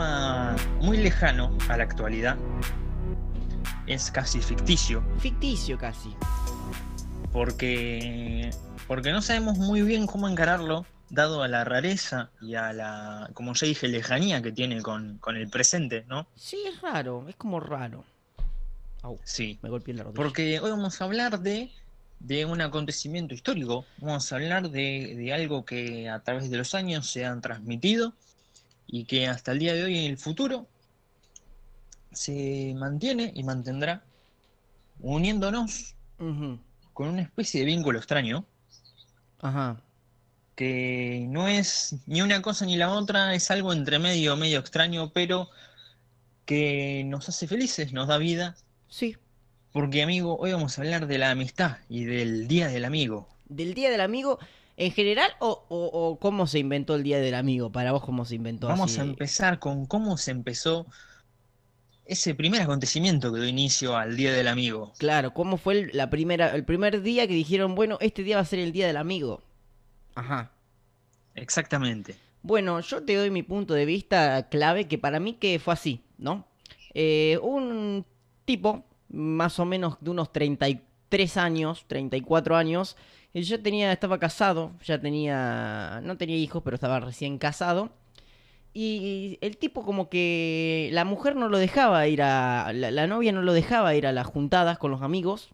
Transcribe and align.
tema 0.00 0.56
muy 0.80 0.96
lejano 0.96 1.54
a 1.68 1.76
la 1.76 1.82
actualidad. 1.84 2.36
Es 3.86 4.10
casi 4.10 4.40
ficticio. 4.40 5.02
Ficticio 5.18 5.76
casi. 5.76 6.14
Porque, 7.32 8.48
porque 8.86 9.12
no 9.12 9.20
sabemos 9.20 9.58
muy 9.58 9.82
bien 9.82 10.06
cómo 10.06 10.26
encararlo, 10.26 10.86
dado 11.10 11.42
a 11.42 11.48
la 11.48 11.64
rareza 11.64 12.30
y 12.40 12.54
a 12.54 12.72
la, 12.72 13.28
como 13.34 13.52
ya 13.52 13.66
dije, 13.66 13.88
lejanía 13.88 14.40
que 14.40 14.52
tiene 14.52 14.80
con, 14.80 15.18
con 15.18 15.36
el 15.36 15.50
presente, 15.50 16.06
¿no? 16.08 16.26
Sí, 16.34 16.56
es 16.66 16.80
raro, 16.80 17.26
es 17.28 17.36
como 17.36 17.60
raro. 17.60 18.02
Au, 19.02 19.18
Sí. 19.22 19.58
me 19.60 19.68
golpeé 19.68 19.92
la 19.92 20.04
rodilla. 20.04 20.16
Porque 20.16 20.60
hoy 20.60 20.70
vamos 20.70 20.98
a 20.98 21.04
hablar 21.04 21.40
de, 21.40 21.70
de 22.20 22.46
un 22.46 22.62
acontecimiento 22.62 23.34
histórico. 23.34 23.84
Vamos 23.98 24.32
a 24.32 24.36
hablar 24.36 24.70
de, 24.70 25.14
de 25.14 25.32
algo 25.34 25.66
que 25.66 26.08
a 26.08 26.20
través 26.20 26.50
de 26.50 26.56
los 26.56 26.74
años 26.74 27.06
se 27.10 27.26
han 27.26 27.42
transmitido 27.42 28.14
y 28.92 29.04
que 29.04 29.28
hasta 29.28 29.52
el 29.52 29.60
día 29.60 29.74
de 29.74 29.84
hoy 29.84 29.98
en 29.98 30.10
el 30.10 30.18
futuro 30.18 30.66
se 32.12 32.74
mantiene 32.76 33.32
y 33.34 33.44
mantendrá 33.44 34.02
uniéndonos 34.98 35.94
con 36.18 37.08
una 37.08 37.22
especie 37.22 37.60
de 37.60 37.66
vínculo 37.66 37.98
extraño 37.98 38.44
Ajá. 39.40 39.80
que 40.56 41.24
no 41.28 41.46
es 41.46 41.96
ni 42.06 42.20
una 42.20 42.42
cosa 42.42 42.66
ni 42.66 42.76
la 42.76 42.90
otra, 42.90 43.34
es 43.34 43.50
algo 43.50 43.72
entre 43.72 43.98
medio, 43.98 44.36
medio 44.36 44.58
extraño, 44.58 45.12
pero 45.12 45.48
que 46.44 47.04
nos 47.06 47.28
hace 47.28 47.46
felices, 47.46 47.92
nos 47.92 48.08
da 48.08 48.18
vida. 48.18 48.56
Sí. 48.88 49.16
Porque 49.72 50.02
amigo, 50.02 50.36
hoy 50.36 50.52
vamos 50.52 50.76
a 50.76 50.82
hablar 50.82 51.06
de 51.06 51.16
la 51.16 51.30
amistad 51.30 51.78
y 51.88 52.04
del 52.04 52.48
Día 52.48 52.66
del 52.66 52.84
Amigo. 52.84 53.28
¿Del 53.48 53.72
Día 53.72 53.88
del 53.88 54.00
Amigo 54.00 54.40
en 54.80 54.92
general 54.92 55.30
o, 55.40 55.66
o- 55.68 55.86
o 56.10 56.18
cómo 56.18 56.46
se 56.46 56.58
inventó 56.58 56.94
el 56.96 57.02
Día 57.02 57.20
del 57.20 57.34
Amigo? 57.34 57.70
Para 57.70 57.92
vos, 57.92 58.02
¿cómo 58.04 58.24
se 58.24 58.34
inventó? 58.36 58.66
Vamos 58.68 58.90
así 58.90 59.00
a 59.00 59.04
empezar 59.04 59.58
con 59.58 59.86
cómo 59.86 60.16
se 60.16 60.30
empezó 60.32 60.86
ese 62.04 62.34
primer 62.34 62.62
acontecimiento 62.62 63.32
que 63.32 63.40
dio 63.40 63.48
inicio 63.48 63.96
al 63.96 64.16
Día 64.16 64.32
del 64.32 64.48
Amigo. 64.48 64.92
Claro, 64.98 65.32
¿cómo 65.32 65.56
fue 65.58 65.74
el, 65.80 65.90
la 65.92 66.10
primera, 66.10 66.54
el 66.54 66.64
primer 66.64 67.02
día 67.02 67.26
que 67.28 67.34
dijeron, 67.34 67.74
bueno, 67.74 67.98
este 68.00 68.22
día 68.24 68.36
va 68.36 68.42
a 68.42 68.44
ser 68.46 68.58
el 68.58 68.72
Día 68.72 68.86
del 68.86 68.96
Amigo? 68.96 69.42
Ajá. 70.14 70.50
Exactamente. 71.34 72.16
Bueno, 72.42 72.80
yo 72.80 73.02
te 73.04 73.14
doy 73.14 73.30
mi 73.30 73.42
punto 73.42 73.74
de 73.74 73.84
vista 73.84 74.48
clave, 74.48 74.88
que 74.88 74.98
para 74.98 75.20
mí 75.20 75.34
que 75.34 75.58
fue 75.58 75.74
así, 75.74 76.00
¿no? 76.18 76.46
Eh, 76.94 77.38
un 77.42 78.04
tipo, 78.44 78.84
más 79.10 79.58
o 79.60 79.64
menos 79.64 79.98
de 80.00 80.10
unos 80.10 80.32
33 80.32 81.36
años, 81.36 81.84
34 81.86 82.56
años, 82.56 82.96
y 83.32 83.42
yo 83.42 83.62
tenía, 83.62 83.92
estaba 83.92 84.18
casado, 84.18 84.72
ya 84.84 85.00
tenía, 85.00 86.00
no 86.02 86.16
tenía 86.16 86.36
hijos, 86.36 86.62
pero 86.64 86.74
estaba 86.74 87.00
recién 87.00 87.38
casado. 87.38 87.90
Y 88.72 89.38
el 89.40 89.56
tipo 89.56 89.84
como 89.84 90.08
que 90.08 90.90
la 90.92 91.04
mujer 91.04 91.36
no 91.36 91.48
lo 91.48 91.58
dejaba 91.58 92.06
ir 92.08 92.22
a, 92.22 92.72
la, 92.72 93.06
novia 93.06 93.32
no 93.32 93.42
lo 93.42 93.52
dejaba 93.52 93.94
ir 93.94 94.06
a 94.06 94.12
las 94.12 94.26
juntadas 94.26 94.78
con 94.78 94.90
los 94.90 95.02
amigos, 95.02 95.50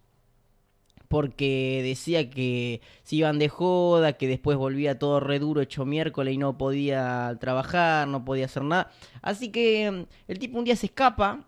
porque 1.08 1.80
decía 1.82 2.30
que 2.30 2.80
se 3.04 3.16
iban 3.16 3.38
de 3.38 3.48
joda, 3.48 4.14
que 4.14 4.28
después 4.28 4.56
volvía 4.58 4.98
todo 4.98 5.20
re 5.20 5.38
duro, 5.38 5.60
hecho 5.60 5.84
miércoles 5.84 6.34
y 6.34 6.38
no 6.38 6.58
podía 6.58 7.36
trabajar, 7.40 8.08
no 8.08 8.24
podía 8.24 8.46
hacer 8.46 8.64
nada. 8.64 8.90
Así 9.22 9.50
que 9.50 9.90
mm, 9.90 10.04
el 10.28 10.38
tipo 10.38 10.58
un 10.58 10.64
día 10.64 10.76
se 10.76 10.86
escapa, 10.86 11.44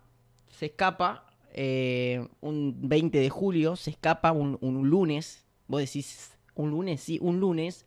se 0.49 0.67
escapa, 0.67 1.25
eh, 1.53 2.27
un 2.41 2.77
20 2.81 3.19
de 3.19 3.29
julio, 3.29 3.75
se 3.75 3.91
escapa 3.91 4.31
un 4.31 4.57
lunes, 4.89 5.45
vos 5.69 5.79
decís, 5.79 6.31
un 6.55 6.71
lunes, 6.71 6.99
sí, 6.99 7.17
un 7.21 7.39
lunes. 7.39 7.85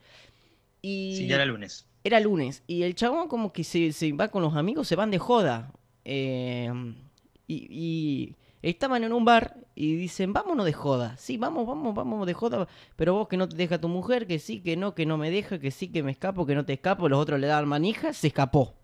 Y 0.81 1.15
Sí, 1.19 1.27
ya 1.27 1.35
era 1.37 1.45
lunes. 1.45 1.87
era 2.05 2.19
lunes. 2.21 2.63
Y 2.67 2.83
el 2.85 2.95
chabón 2.95 3.29
como 3.29 3.53
que 3.53 3.63
se, 3.65 3.93
se 3.93 4.13
va 4.13 4.29
con 4.29 4.43
los 4.43 4.57
amigos, 4.57 4.89
se 4.89 4.97
van 4.97 5.11
de 5.11 5.19
joda. 5.19 5.71
Eh, 6.05 6.73
y, 7.47 7.67
y 7.71 8.37
estaban 8.63 9.05
en 9.05 9.13
un 9.13 9.25
bar 9.25 9.57
y 9.75 9.95
dicen, 9.97 10.33
vámonos 10.33 10.65
de 10.67 10.73
joda. 10.73 11.17
Sí, 11.19 11.37
vamos, 11.37 11.67
vamos, 11.67 11.95
vamos 11.95 12.27
de 12.27 12.33
joda. 12.35 12.67
Pero 12.97 13.15
vos 13.15 13.29
que 13.29 13.37
no 13.37 13.49
te 13.49 13.57
deja 13.57 13.81
tu 13.81 13.89
mujer, 13.89 14.27
que 14.27 14.39
sí, 14.39 14.61
que 14.61 14.77
no, 14.77 14.95
que 14.95 15.07
no 15.07 15.19
me 15.19 15.31
deja, 15.31 15.59
que 15.59 15.71
sí, 15.71 15.89
que 15.89 16.03
me 16.03 16.13
escapo, 16.13 16.47
que 16.47 16.55
no 16.55 16.65
te 16.65 16.73
escapo. 16.73 17.09
Los 17.09 17.21
otros 17.21 17.39
le 17.39 17.47
daban 17.49 17.69
manija, 17.69 18.13
se 18.13 18.29
escapó. 18.29 18.75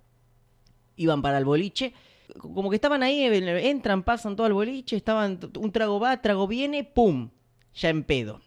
Iban 0.96 1.22
para 1.22 1.38
el 1.38 1.44
boliche. 1.44 1.94
Como 2.38 2.68
que 2.68 2.76
estaban 2.76 3.02
ahí, 3.02 3.22
entran, 3.24 4.02
pasan 4.02 4.36
todo 4.36 4.46
el 4.46 4.52
boliche, 4.52 4.96
estaban, 4.96 5.38
un 5.58 5.72
trago 5.72 5.98
va, 5.98 6.20
trago 6.20 6.46
viene, 6.46 6.84
¡pum! 6.84 7.30
Ya 7.74 7.88
en 7.88 8.04
pedo. 8.04 8.42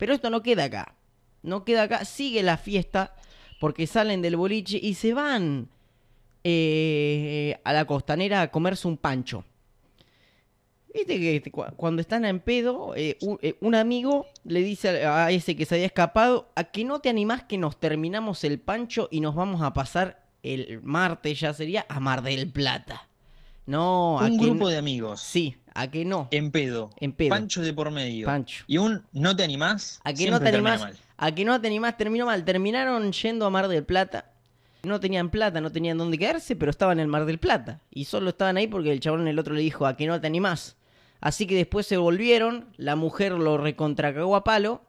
Pero 0.00 0.12
esto 0.14 0.30
no 0.30 0.42
queda 0.42 0.64
acá. 0.64 0.96
No 1.42 1.64
queda 1.64 1.84
acá, 1.84 2.04
sigue 2.04 2.42
la 2.42 2.56
fiesta 2.56 3.14
porque 3.60 3.86
salen 3.86 4.20
del 4.22 4.34
boliche 4.36 4.78
y 4.82 4.94
se 4.94 5.14
van 5.14 5.68
eh, 6.42 7.60
a 7.64 7.72
la 7.72 7.84
costanera 7.86 8.40
a 8.42 8.50
comerse 8.50 8.88
un 8.88 8.96
pancho. 8.96 9.44
Viste 10.92 11.20
que 11.20 11.40
te- 11.40 11.50
cu- 11.52 11.64
cuando 11.76 12.00
están 12.02 12.24
en 12.24 12.40
pedo, 12.40 12.94
eh, 12.96 13.16
un, 13.20 13.38
eh, 13.42 13.56
un 13.60 13.74
amigo 13.76 14.26
le 14.44 14.60
dice 14.62 15.06
a 15.06 15.30
ese 15.30 15.54
que 15.54 15.64
se 15.64 15.76
había 15.76 15.86
escapado, 15.86 16.50
a 16.56 16.64
que 16.64 16.84
no 16.84 16.98
te 17.00 17.08
animás 17.08 17.44
que 17.44 17.58
nos 17.58 17.78
terminamos 17.78 18.42
el 18.42 18.58
pancho 18.58 19.06
y 19.10 19.20
nos 19.20 19.34
vamos 19.36 19.62
a 19.62 19.72
pasar 19.72 20.24
el 20.42 20.80
martes, 20.82 21.38
ya 21.38 21.52
sería, 21.54 21.86
a 21.88 22.00
Mar 22.00 22.22
del 22.22 22.50
Plata. 22.50 23.06
No, 23.66 24.16
Un 24.16 24.36
grupo 24.38 24.64
no- 24.64 24.68
de 24.68 24.78
amigos. 24.78 25.20
Sí, 25.20 25.54
a 25.74 25.90
que 25.90 26.04
no. 26.04 26.28
En 26.30 26.50
pedo. 26.50 26.90
En 26.98 27.12
pedo. 27.12 27.30
Pancho 27.30 27.62
de 27.62 27.72
por 27.72 27.90
medio. 27.90 28.26
Pancho. 28.26 28.64
Y 28.66 28.78
un 28.78 29.02
no 29.12 29.34
te 29.34 29.44
animás. 29.44 30.00
A 30.04 30.12
que 30.12 30.30
no 30.30 30.40
te 30.40 30.48
animás, 30.48 30.80
mal. 30.80 30.96
a 31.16 31.32
que 31.32 31.44
no 31.44 31.60
te 31.60 31.66
animás, 31.66 31.96
terminó 31.96 32.26
mal. 32.26 32.44
Terminaron 32.44 33.12
yendo 33.12 33.46
a 33.46 33.50
Mar 33.50 33.68
del 33.68 33.84
Plata. 33.84 34.26
No 34.82 34.98
tenían 34.98 35.30
plata, 35.30 35.60
no 35.60 35.70
tenían 35.70 35.98
dónde 35.98 36.16
quedarse, 36.16 36.56
pero 36.56 36.70
estaban 36.70 36.98
en 36.98 37.02
el 37.02 37.08
Mar 37.08 37.26
del 37.26 37.38
Plata. 37.38 37.80
Y 37.90 38.06
solo 38.06 38.30
estaban 38.30 38.56
ahí 38.56 38.66
porque 38.66 38.92
el 38.92 39.00
chabón 39.00 39.28
el 39.28 39.38
otro 39.38 39.54
le 39.54 39.60
dijo, 39.60 39.86
a 39.86 39.96
que 39.96 40.06
no 40.06 40.20
te 40.20 40.26
animás. 40.26 40.76
Así 41.20 41.46
que 41.46 41.54
después 41.54 41.86
se 41.86 41.98
volvieron, 41.98 42.66
la 42.78 42.96
mujer 42.96 43.32
lo 43.32 43.58
recontracagó 43.58 44.36
a 44.36 44.44
palo, 44.44 44.80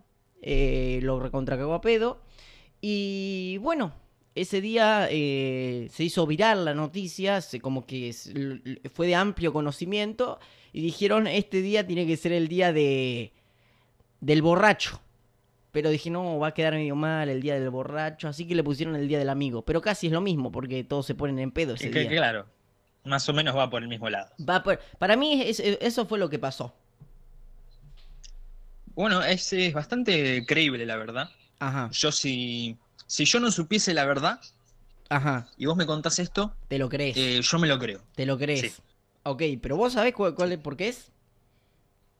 eh, 0.41 0.99
lo 1.03 1.19
recontracagó 1.19 1.73
a 1.73 1.81
pedo. 1.81 2.21
Y 2.79 3.57
bueno, 3.57 3.91
ese 4.35 4.61
día 4.61 5.07
eh, 5.11 5.89
se 5.91 6.03
hizo 6.03 6.25
viral 6.25 6.65
la 6.65 6.73
noticia, 6.73 7.41
se, 7.41 7.59
como 7.59 7.85
que 7.85 8.13
fue 8.93 9.07
de 9.07 9.15
amplio 9.15 9.51
conocimiento. 9.53 10.39
Y 10.73 10.81
dijeron, 10.81 11.27
este 11.27 11.61
día 11.61 11.85
tiene 11.85 12.07
que 12.07 12.15
ser 12.17 12.31
el 12.31 12.47
día 12.47 12.71
de 12.73 13.33
del 14.21 14.41
borracho. 14.41 15.01
Pero 15.71 15.89
dije, 15.89 16.09
no, 16.09 16.37
va 16.37 16.47
a 16.47 16.53
quedar 16.53 16.73
medio 16.73 16.95
mal 16.95 17.29
el 17.29 17.41
día 17.41 17.59
del 17.59 17.69
borracho. 17.69 18.27
Así 18.27 18.45
que 18.47 18.55
le 18.55 18.63
pusieron 18.63 18.95
el 18.95 19.07
día 19.07 19.19
del 19.19 19.29
amigo. 19.29 19.63
Pero 19.63 19.81
casi 19.81 20.07
es 20.07 20.13
lo 20.13 20.21
mismo, 20.21 20.51
porque 20.51 20.83
todos 20.83 21.05
se 21.05 21.15
ponen 21.15 21.39
en 21.39 21.51
pedo 21.51 21.73
ese 21.75 21.89
que, 21.91 22.01
día. 22.01 22.09
claro. 22.09 22.45
Más 23.03 23.27
o 23.29 23.33
menos 23.33 23.55
va 23.55 23.69
por 23.69 23.81
el 23.81 23.87
mismo 23.89 24.09
lado. 24.09 24.31
Va 24.47 24.61
por- 24.63 24.79
Para 24.99 25.15
mí, 25.15 25.41
es- 25.41 25.59
eso 25.59 26.05
fue 26.05 26.19
lo 26.19 26.29
que 26.29 26.39
pasó. 26.39 26.73
Bueno, 28.93 29.23
es, 29.23 29.51
es 29.53 29.73
bastante 29.73 30.45
creíble, 30.45 30.85
la 30.85 30.97
verdad. 30.97 31.29
Ajá, 31.59 31.89
Yo 31.93 32.11
si, 32.11 32.77
si 33.11 33.25
yo 33.25 33.39
no 33.41 33.51
supiese 33.51 33.93
la 33.93 34.05
verdad 34.05 34.39
ajá. 35.09 35.47
y 35.57 35.65
vos 35.65 35.75
me 35.75 35.85
contás 35.85 36.17
esto, 36.19 36.55
Te 36.69 36.77
lo 36.77 36.87
crees. 36.87 37.17
eh, 37.17 37.41
yo 37.41 37.59
me 37.59 37.67
lo 37.67 37.77
creo. 37.77 38.01
te 38.15 38.25
lo 38.25 38.37
crees. 38.37 38.61
sí. 38.61 38.71
Ok, 39.23 39.43
pero 39.61 39.75
vos 39.75 39.93
sabés 39.93 40.13
cuál, 40.13 40.33
cuál 40.33 40.53
es, 40.53 40.59
por 40.59 40.77
qué 40.77 40.87
es. 40.89 41.11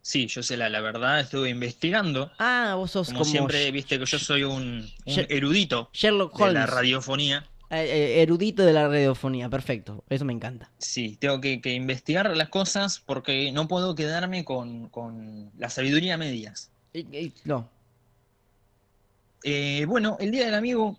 Sí, 0.02 0.28
yo 0.28 0.44
sé 0.44 0.58
la, 0.58 0.68
la 0.70 0.82
verdad, 0.82 1.20
estuve 1.22 1.50
investigando. 1.50 2.32
Ah, 2.40 2.74
vos 2.76 2.92
sos 2.92 3.08
Como, 3.08 3.20
como, 3.20 3.32
siempre, 3.32 3.70
Sh- 3.70 3.72
viste 3.72 3.98
que 4.00 4.06
yo 4.06 4.20
soy 4.20 4.44
un, 4.44 4.88
erudito 5.06 5.90
Sherlock 5.94 6.36
de 6.38 6.44
Holmes. 6.44 6.54
la 6.56 6.66
radiofonía. 6.66 7.46
Eh, 7.70 7.86
eh, 8.18 8.22
erudito 8.22 8.64
de 8.64 8.74
la 8.74 8.88
radiofonía, 8.90 9.48
perfecto. 9.50 10.04
Eso 10.10 10.26
me 10.26 10.34
encanta. 10.34 10.70
Sí, 10.80 11.16
tengo 11.22 11.40
que, 11.40 11.62
que 11.62 11.74
investigar 11.74 12.36
las 12.36 12.50
cosas 12.50 13.00
porque 13.00 13.52
no 13.54 13.68
puedo 13.68 13.96
quedarme 13.96 14.44
con, 14.44 14.90
con 14.90 15.52
la 15.58 15.70
sabiduría 15.70 16.18
medias. 16.18 16.70
Y- 16.94 17.00
y- 17.18 17.34
no. 17.46 17.70
Eh, 19.44 19.86
bueno, 19.88 20.18
el 20.20 20.32
Día 20.32 20.46
del 20.46 20.54
Amigo, 20.54 20.98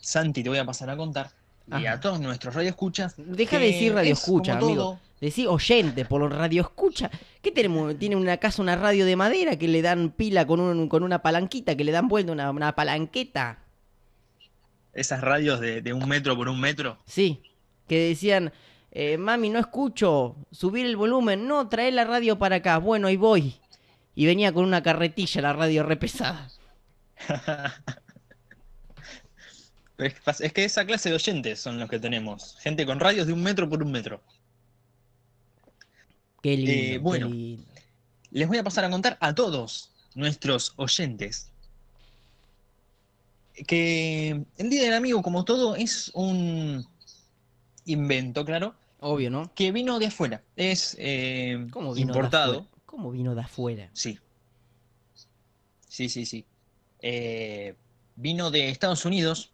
Santi, 0.00 0.42
te 0.42 0.48
voy 0.48 0.58
a 0.58 0.64
pasar 0.64 0.90
a 0.90 0.96
contar. 0.96 1.30
Y 1.66 1.86
a 1.86 1.98
todos 1.98 2.20
nuestros 2.20 2.54
radioescuchas. 2.54 3.14
Deja 3.16 3.58
de 3.58 3.66
decir 3.66 3.94
radio 3.94 4.12
es 4.12 4.28
amigo. 4.28 4.58
todo. 4.58 5.00
Decí 5.20 5.46
oyente, 5.46 6.04
por 6.04 6.20
los 6.20 6.30
radio 6.30 6.60
escucha. 6.60 7.10
¿Qué 7.40 7.50
tenemos? 7.50 7.98
Tiene 7.98 8.16
una 8.16 8.36
casa, 8.36 8.60
una 8.60 8.76
radio 8.76 9.06
de 9.06 9.16
madera 9.16 9.56
que 9.56 9.66
le 9.68 9.80
dan 9.80 10.10
pila 10.10 10.46
con, 10.46 10.60
un, 10.60 10.88
con 10.90 11.02
una 11.02 11.22
palanquita, 11.22 11.74
que 11.74 11.84
le 11.84 11.92
dan 11.92 12.08
vuelta 12.08 12.32
una, 12.32 12.50
una 12.50 12.74
palanqueta. 12.74 13.60
Esas 14.92 15.22
radios 15.22 15.60
de, 15.60 15.80
de 15.80 15.94
un 15.94 16.06
metro 16.06 16.36
por 16.36 16.48
un 16.48 16.60
metro. 16.60 16.98
Sí, 17.06 17.40
que 17.88 18.08
decían, 18.08 18.52
eh, 18.90 19.16
mami, 19.16 19.48
no 19.48 19.58
escucho, 19.58 20.36
subir 20.50 20.84
el 20.84 20.96
volumen, 20.96 21.48
no, 21.48 21.68
trae 21.68 21.90
la 21.90 22.04
radio 22.04 22.38
para 22.38 22.56
acá, 22.56 22.76
bueno, 22.76 23.08
y 23.08 23.16
voy. 23.16 23.54
Y 24.14 24.26
venía 24.26 24.52
con 24.52 24.64
una 24.64 24.82
carretilla 24.82 25.40
la 25.40 25.52
radio 25.54 25.82
re 25.82 25.96
pesada. 25.96 26.48
Es, 29.96 30.52
que 30.52 30.64
esa 30.64 30.84
clase 30.84 31.08
de 31.08 31.14
oyentes 31.14 31.60
son 31.60 31.78
los 31.78 31.88
que 31.88 32.00
tenemos. 32.00 32.56
Gente 32.58 32.84
con 32.84 32.98
radios 32.98 33.26
de 33.28 33.32
un 33.32 33.42
metro 33.42 33.68
por 33.68 33.82
un 33.82 33.92
metro. 33.92 34.20
Qué 36.42 36.56
lindo, 36.56 36.72
Eh, 36.72 36.90
qué 36.92 36.98
bueno. 36.98 37.28
lindo. 37.28 37.64
Les 38.32 38.48
voy 38.48 38.58
a 38.58 38.64
pasar 38.64 38.84
a 38.84 38.90
contar 38.90 39.16
a 39.20 39.34
todos 39.34 39.92
nuestros 40.16 40.72
oyentes 40.76 41.48
que 43.68 44.44
el 44.58 44.70
Día 44.70 44.82
del 44.82 44.94
Amigo, 44.94 45.22
como 45.22 45.44
todo, 45.44 45.76
es 45.76 46.10
un, 46.14 46.84
invento, 47.84 48.44
claro, 48.44 48.74
Obvio, 49.00 49.30
¿no? 49.30 49.52
que 49.54 49.70
vino 49.70 49.98
de 49.98 50.06
afuera. 50.06 50.42
Es 50.56 50.96
eh, 50.98 51.66
¿Cómo 51.70 51.94
vino 51.94 52.12
de 52.12 52.18
importado. 52.18 52.52
afuera? 52.52 52.68
¿Cómo 52.86 53.10
vino 53.10 53.34
de 53.34 53.40
afuera? 53.42 53.90
Sí. 53.92 54.18
Sí, 55.88 56.08
sí, 56.08 56.26
sí. 56.26 56.44
Eh, 57.06 57.74
vino 58.16 58.50
de 58.50 58.70
Estados 58.70 59.04
Unidos. 59.04 59.52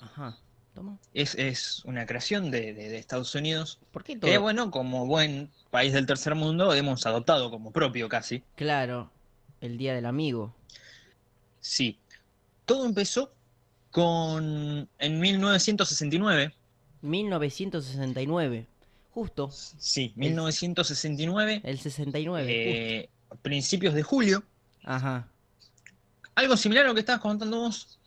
Ajá. 0.00 0.38
Toma. 0.74 0.98
Es, 1.12 1.34
es 1.34 1.84
una 1.84 2.06
creación 2.06 2.50
de, 2.50 2.72
de- 2.72 2.88
de 2.88 2.96
Estados 2.98 3.34
Unidos. 3.34 3.78
¿Por 3.92 4.02
qué 4.02 4.16
todo? 4.16 4.30
Que 4.30 4.38
bueno, 4.38 4.70
como 4.70 5.04
buen 5.06 5.50
país 5.70 5.92
del 5.92 6.06
tercer 6.06 6.34
mundo, 6.34 6.72
hemos 6.74 7.04
adoptado 7.04 7.50
como 7.50 7.70
propio 7.70 8.08
casi. 8.08 8.42
Claro, 8.54 9.10
el 9.60 9.76
día 9.78 9.94
del 9.94 10.06
amigo. 10.06 10.54
Sí. 11.60 11.98
Todo 12.64 12.86
empezó 12.86 13.32
con. 13.90 14.88
en 14.98 15.20
1969. 15.20 16.54
1969. 17.02 18.66
Justo, 19.10 19.50
Sí, 19.50 20.12
1969. 20.16 21.62
el 21.64 21.78
69. 21.78 22.46
eh, 22.48 23.08
principios 23.42 23.94
de 23.94 24.02
julio. 24.02 24.42
Ajá. 24.84 25.28
Algo 26.36 26.56
similar 26.56 26.84
a 26.84 26.88
lo 26.88 26.94
que 26.94 27.00
estabas 27.00 27.20
contando 27.22 27.58
vos. 27.58 27.98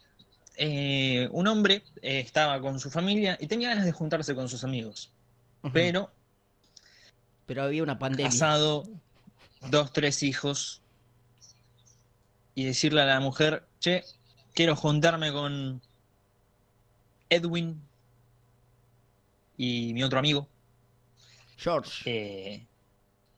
Eh, 0.56 1.28
un 1.32 1.48
hombre 1.48 1.84
eh, 2.02 2.20
estaba 2.20 2.60
con 2.62 2.80
su 2.80 2.90
familia 2.90 3.38
y 3.40 3.48
tenía 3.48 3.70
ganas 3.70 3.86
de 3.86 3.92
juntarse 3.92 4.36
con 4.36 4.48
sus 4.50 4.64
amigos. 4.64 5.10
Pero 5.74 6.12
Pero 7.46 7.64
había 7.64 7.84
una 7.84 7.98
pandemia. 8.00 8.30
casado, 8.30 8.88
dos, 9.70 9.92
tres 9.92 10.24
hijos. 10.24 10.82
Y 12.56 12.66
decirle 12.66 13.02
a 13.02 13.06
la 13.06 13.20
mujer, 13.20 13.66
che, 13.80 14.04
quiero 14.54 14.76
juntarme 14.76 15.32
con 15.32 15.82
Edwin 17.30 17.82
y 19.58 19.94
mi 19.94 20.04
otro 20.04 20.20
amigo, 20.20 20.48
George. 21.58 22.04
eh, 22.06 22.66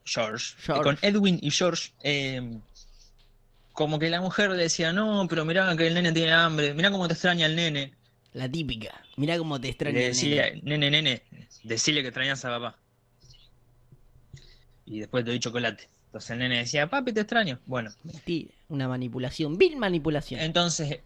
George. 0.06 0.56
George. 0.60 0.84
Con 0.84 0.98
Edwin 1.02 1.40
y 1.42 1.52
George, 1.52 1.92
como 3.74 4.00
que 4.00 4.10
la 4.10 4.22
mujer 4.22 4.50
le 4.50 4.64
decía, 4.64 4.94
no, 4.94 5.28
pero 5.30 5.46
mirá 5.46 5.76
que 5.76 5.88
el 5.88 5.94
nene 5.94 6.12
tiene 6.12 6.32
hambre, 6.34 6.74
mirá 6.74 6.92
cómo 6.92 7.08
te 7.08 7.14
extraña 7.14 7.46
el 7.46 7.56
nene. 7.56 7.94
La 8.34 8.50
típica. 8.50 9.04
Mirá 9.18 9.38
cómo 9.38 9.60
te 9.60 9.70
extraña. 9.70 9.96
le 9.96 10.06
el 10.08 10.12
decía, 10.14 10.52
nene. 10.52 10.78
nene, 10.78 10.92
nene, 10.92 11.24
decile 11.64 12.02
que 12.02 12.10
extrañas 12.10 12.44
a 12.46 12.50
papá. 12.50 12.78
Y 14.86 15.00
después 15.00 15.24
te 15.24 15.32
doy 15.32 15.40
chocolate. 15.40 15.90
Entonces 16.08 16.32
el 16.32 16.40
nene 16.40 16.58
decía, 16.60 16.88
papi, 16.90 17.14
te 17.14 17.22
extraño. 17.22 17.60
Bueno, 17.66 17.92
Mentira. 18.04 18.54
Una 18.68 18.88
manipulación. 18.88 19.58
Vil 19.58 19.78
manipulación. 19.78 20.42
entonces, 20.42 21.00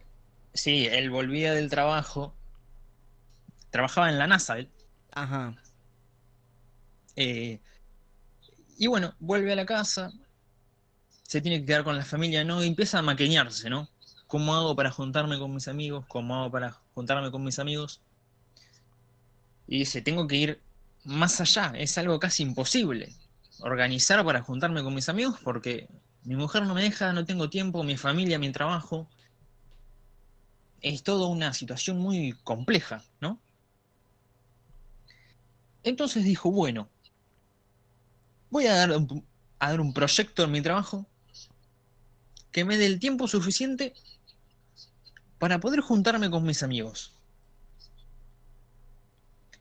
sí, 0.53 0.87
él 0.87 1.09
volvía 1.09 1.53
del 1.53 1.69
trabajo. 1.69 2.33
Trabajaba 3.69 4.09
en 4.09 4.17
la 4.17 4.27
NASA, 4.27 4.57
él. 4.57 4.69
Ajá. 5.11 5.55
Eh, 7.15 7.59
y 8.77 8.87
bueno, 8.87 9.13
vuelve 9.19 9.53
a 9.53 9.55
la 9.55 9.65
casa, 9.65 10.11
se 11.27 11.41
tiene 11.41 11.59
que 11.59 11.65
quedar 11.65 11.83
con 11.83 11.97
la 11.97 12.05
familia, 12.05 12.43
¿no? 12.43 12.63
Y 12.63 12.67
empieza 12.67 12.99
a 12.99 13.01
maqueñarse, 13.01 13.69
¿no? 13.69 13.89
¿Cómo 14.27 14.55
hago 14.55 14.75
para 14.75 14.91
juntarme 14.91 15.39
con 15.39 15.53
mis 15.53 15.67
amigos? 15.67 16.05
¿Cómo 16.07 16.35
hago 16.35 16.51
para 16.51 16.71
juntarme 16.93 17.31
con 17.31 17.43
mis 17.43 17.57
amigos? 17.57 18.01
Y 19.67 19.79
dice, 19.79 20.01
tengo 20.01 20.27
que 20.27 20.35
ir 20.35 20.61
más 21.03 21.41
allá, 21.41 21.73
es 21.75 21.97
algo 21.97 22.19
casi 22.19 22.43
imposible. 22.43 23.13
Organizar 23.59 24.23
para 24.23 24.41
juntarme 24.41 24.83
con 24.83 24.93
mis 24.93 25.09
amigos 25.09 25.39
porque 25.43 25.87
mi 26.23 26.35
mujer 26.35 26.63
no 26.63 26.75
me 26.75 26.83
deja, 26.83 27.11
no 27.13 27.25
tengo 27.25 27.49
tiempo, 27.49 27.83
mi 27.83 27.97
familia, 27.97 28.37
mi 28.37 28.51
trabajo. 28.51 29.09
Es 30.81 31.01
toda 31.01 31.27
una 31.27 31.53
situación 31.53 31.97
muy 31.97 32.33
compleja, 32.43 33.03
¿no? 33.19 33.39
Entonces 35.81 36.23
dijo, 36.23 36.51
bueno, 36.51 36.89
voy 38.51 38.67
a 38.67 38.75
dar, 38.75 38.91
a 39.59 39.69
dar 39.69 39.81
un 39.81 39.93
proyecto 39.93 40.43
en 40.43 40.51
mi 40.51 40.61
trabajo 40.61 41.07
que 42.55 42.63
me 42.63 42.77
dé 42.77 42.85
el 42.85 42.99
tiempo 43.01 43.27
suficiente 43.27 43.93
para 45.39 45.59
poder 45.59 45.81
juntarme 45.81 46.29
con 46.31 46.45
mis 46.45 46.63
amigos. 46.63 47.11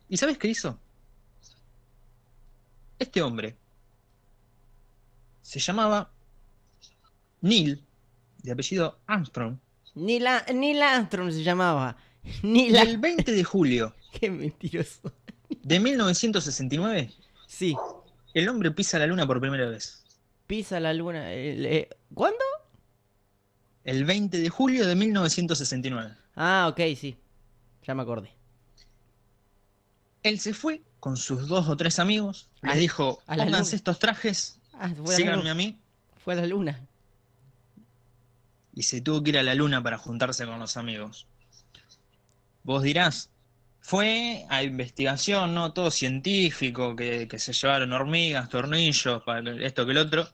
¿Y 0.08 0.16
sabes 0.16 0.38
qué 0.38 0.46
hizo? 0.46 0.78
Este 3.00 3.20
hombre 3.20 3.56
se 5.42 5.58
llamaba 5.58 6.08
Neil, 7.40 7.82
de 8.44 8.52
apellido 8.52 8.96
Armstrong, 9.08 9.56
Neil, 9.96 10.24
A- 10.28 10.46
Neil 10.54 10.80
Armstrong 10.80 11.32
se 11.32 11.42
llamaba. 11.42 11.96
Neil 12.44 12.76
el 12.76 12.90
Ar- 12.94 12.98
20 12.98 13.32
de 13.32 13.42
julio 13.42 13.92
Qué 14.12 14.30
mentiroso. 14.30 15.12
de 15.48 15.80
1969, 15.80 17.10
Sí. 17.48 17.74
el 18.34 18.48
hombre 18.48 18.70
pisa 18.70 19.00
la 19.00 19.08
luna 19.08 19.26
por 19.26 19.40
primera 19.40 19.68
vez. 19.68 20.00
Pisa 20.46 20.78
la 20.78 20.94
luna. 20.94 21.32
eh, 21.34 21.88
¿Cuándo? 22.14 22.38
El 23.84 24.04
20 24.04 24.38
de 24.38 24.48
julio 24.48 24.86
de 24.86 24.94
1969. 24.94 26.14
Ah, 26.36 26.68
ok, 26.70 26.80
sí. 26.98 27.16
Ya 27.86 27.94
me 27.94 28.02
acordé. 28.02 28.30
Él 30.22 30.40
se 30.40 30.54
fue 30.54 30.82
con 31.00 31.16
sus 31.18 31.48
dos 31.48 31.68
o 31.68 31.76
tres 31.76 31.98
amigos, 31.98 32.48
A- 32.62 32.68
les 32.68 32.78
dijo, 32.78 33.22
a 33.26 33.36
la 33.36 33.44
pónganse 33.44 33.72
luna". 33.72 33.76
estos 33.76 33.98
trajes, 33.98 34.58
Ah, 34.72 34.90
síganme 35.06 35.50
a 35.50 35.54
mí, 35.54 35.78
fue 36.24 36.32
a 36.34 36.36
la 36.38 36.46
luna. 36.46 36.80
y 38.76 38.82
se 38.82 39.00
tuvo 39.02 39.22
que 39.22 39.30
ir 39.30 39.38
a 39.38 39.42
la 39.42 39.54
luna 39.54 39.82
para 39.82 39.98
juntarse 39.98 40.46
con 40.46 40.58
los 40.58 40.76
amigos. 40.76 41.26
Vos 42.64 42.82
dirás, 42.82 43.30
fue 43.80 44.46
a 44.48 44.62
investigación, 44.64 45.54
¿no? 45.54 45.72
Todo 45.74 45.90
científico, 45.90 46.96
que, 46.96 47.28
que 47.28 47.38
se 47.38 47.52
llevaron 47.52 47.92
hormigas, 47.92 48.48
tornillos, 48.48 49.22
para 49.22 49.52
esto 49.64 49.84
que 49.84 49.92
el 49.92 49.98
otro. 49.98 50.26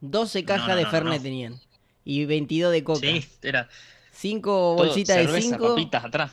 12 0.00 0.44
cajas 0.44 0.68
no, 0.68 0.76
de 0.76 0.84
no, 0.84 0.90
Fernet 0.90 1.16
no. 1.18 1.22
tenían. 1.22 1.60
Y 2.08 2.24
22 2.24 2.72
de 2.72 2.82
coca. 2.84 3.00
Sí, 3.00 3.22
era 3.42 3.68
5 4.12 4.50
todo 4.50 4.76
bolsitas 4.76 5.14
de 5.18 5.24
cerveza, 5.26 5.48
5. 5.50 5.68
papitas 5.68 6.04
atrás. 6.06 6.32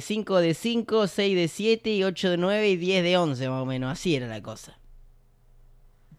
5 0.00 0.38
de 0.40 0.54
5, 0.54 1.06
6 1.06 1.36
de 1.36 1.48
7 1.48 1.90
y 1.92 2.02
8 2.02 2.30
de 2.30 2.36
9 2.38 2.68
y 2.70 2.76
10 2.76 3.04
de 3.04 3.16
11 3.18 3.48
más 3.50 3.62
o 3.62 3.66
menos. 3.66 3.92
Así 3.92 4.14
era 4.14 4.26
la 4.26 4.40
cosa. 4.40 4.78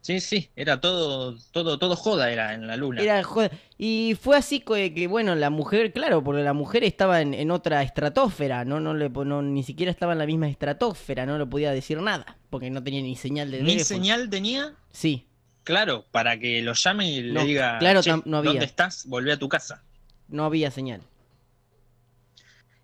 Sí, 0.02 0.20
sí, 0.20 0.50
era 0.56 0.80
todo, 0.80 1.36
todo, 1.52 1.80
todo 1.80 1.96
joda 1.96 2.32
era 2.32 2.54
en 2.54 2.68
la 2.68 2.76
luna. 2.76 3.02
Era 3.02 3.24
joder. 3.24 3.52
Y 3.80 4.16
fue 4.20 4.38
así 4.38 4.60
que, 4.60 4.94
que, 4.94 5.08
bueno, 5.08 5.34
la 5.34 5.50
mujer, 5.50 5.92
claro, 5.92 6.24
porque 6.24 6.44
la 6.44 6.54
mujer 6.54 6.84
estaba 6.84 7.22
en, 7.22 7.34
en 7.34 7.50
otra 7.50 7.82
estratosfera, 7.82 8.64
¿no? 8.64 8.80
No 8.80 8.94
le 8.94 9.10
no, 9.10 9.42
ni 9.42 9.64
siquiera 9.64 9.92
estaba 9.92 10.14
en 10.14 10.20
la 10.20 10.26
misma 10.28 10.50
estratosfera, 10.50 11.26
no 11.26 11.38
le 11.40 11.46
podía 11.48 11.72
decir 11.72 12.00
nada, 12.00 12.38
porque 12.52 12.70
no 12.70 12.84
tenía 12.84 13.02
ni 13.02 13.16
señal 13.16 13.50
de 13.52 13.60
Ni 13.62 13.74
teléfono. 13.74 13.86
señal 13.86 14.30
tenía, 14.30 14.74
Sí, 14.92 15.28
claro, 15.64 16.06
para 16.12 16.40
que 16.40 16.62
lo 16.62 16.74
llame 16.74 17.12
y 17.12 17.22
No, 17.24 17.42
le 17.42 17.46
diga, 17.48 17.78
claro, 17.80 18.02
"Che, 18.02 18.12
tam- 18.12 18.24
no 18.26 18.38
había. 18.38 18.52
¿dónde 18.52 18.66
estás? 18.66 19.06
Volvé 19.08 19.34
a 19.34 19.38
tu 19.40 19.48
casa. 19.50 19.84
no 20.28 20.46
había 20.46 20.72
señal. 20.72 21.02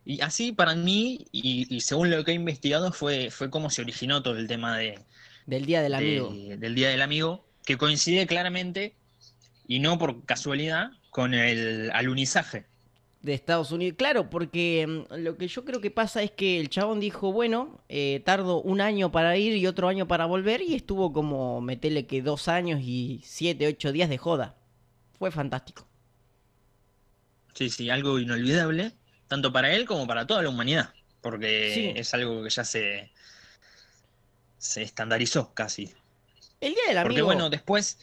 Y 0.06 0.22
así 0.22 0.52
para 0.54 0.76
mí, 0.76 1.28
y, 1.32 1.74
y 1.76 1.82
según 1.82 2.10
lo 2.10 2.24
que 2.24 2.32
he 2.32 2.36
investigado, 2.36 2.92
fue, 2.94 3.30
fue 3.30 3.50
cómo 3.50 3.70
se 3.70 3.82
originó 3.82 4.22
todo 4.24 4.38
el 4.38 4.48
tema 4.48 4.78
de, 4.78 5.00
Del 5.46 5.66
día 5.66 5.82
del 5.82 5.92
de- 5.94 5.98
amigo. 5.98 6.34
del 6.58 6.76
Día 6.76 6.90
del 6.90 7.02
Amigo, 7.02 7.46
que 7.66 7.78
coincide 7.78 8.26
claramente, 8.28 8.96
y 9.68 9.80
no 9.80 9.98
por 10.00 10.24
casualidad, 10.26 10.92
con 11.10 11.34
el 11.34 11.92
alunizaje. 11.92 12.66
De 13.22 13.34
Estados 13.34 13.72
Unidos. 13.72 13.96
Claro, 13.98 14.30
porque 14.30 14.86
mm, 14.88 15.14
lo 15.24 15.38
que 15.38 15.48
yo 15.48 15.66
creo 15.66 15.82
que 15.82 15.92
pasa 15.92 16.22
es 16.24 16.32
que 16.32 16.60
el 16.60 16.70
chabón 16.70 17.00
dijo, 17.00 17.32
bueno, 17.32 17.82
eh, 17.90 18.22
tardo 18.26 18.62
un 18.62 18.80
año 18.82 19.12
para 19.12 19.36
ir 19.38 19.56
y 19.58 19.68
otro 19.68 19.88
año 19.88 20.08
para 20.08 20.26
volver 20.26 20.62
y 20.62 20.76
estuvo 20.76 21.12
como, 21.14 21.60
metele 21.62 22.06
que 22.06 22.22
dos 22.22 22.48
años 22.48 22.80
y 22.84 23.22
siete, 23.26 23.68
ocho 23.68 23.92
días 23.92 24.10
de 24.10 24.18
joda. 24.18 24.56
Fue 25.18 25.32
fantástico. 25.32 25.88
Sí, 27.54 27.70
sí, 27.70 27.90
algo 27.90 28.20
inolvidable, 28.20 28.92
tanto 29.28 29.52
para 29.52 29.74
él 29.74 29.86
como 29.86 30.06
para 30.06 30.28
toda 30.28 30.44
la 30.44 30.50
humanidad, 30.50 30.94
porque 31.22 31.72
Sí. 31.74 32.00
es 32.00 32.14
algo 32.14 32.44
que 32.44 32.50
ya 32.52 32.64
se, 32.64 33.12
se 34.60 34.84
estandarizó 34.84 35.54
casi. 35.54 35.92
El 36.62 36.74
día 36.74 36.84
del 36.90 36.98
amigo. 37.00 37.10
Porque 37.10 37.22
bueno, 37.24 37.50
después 37.50 37.98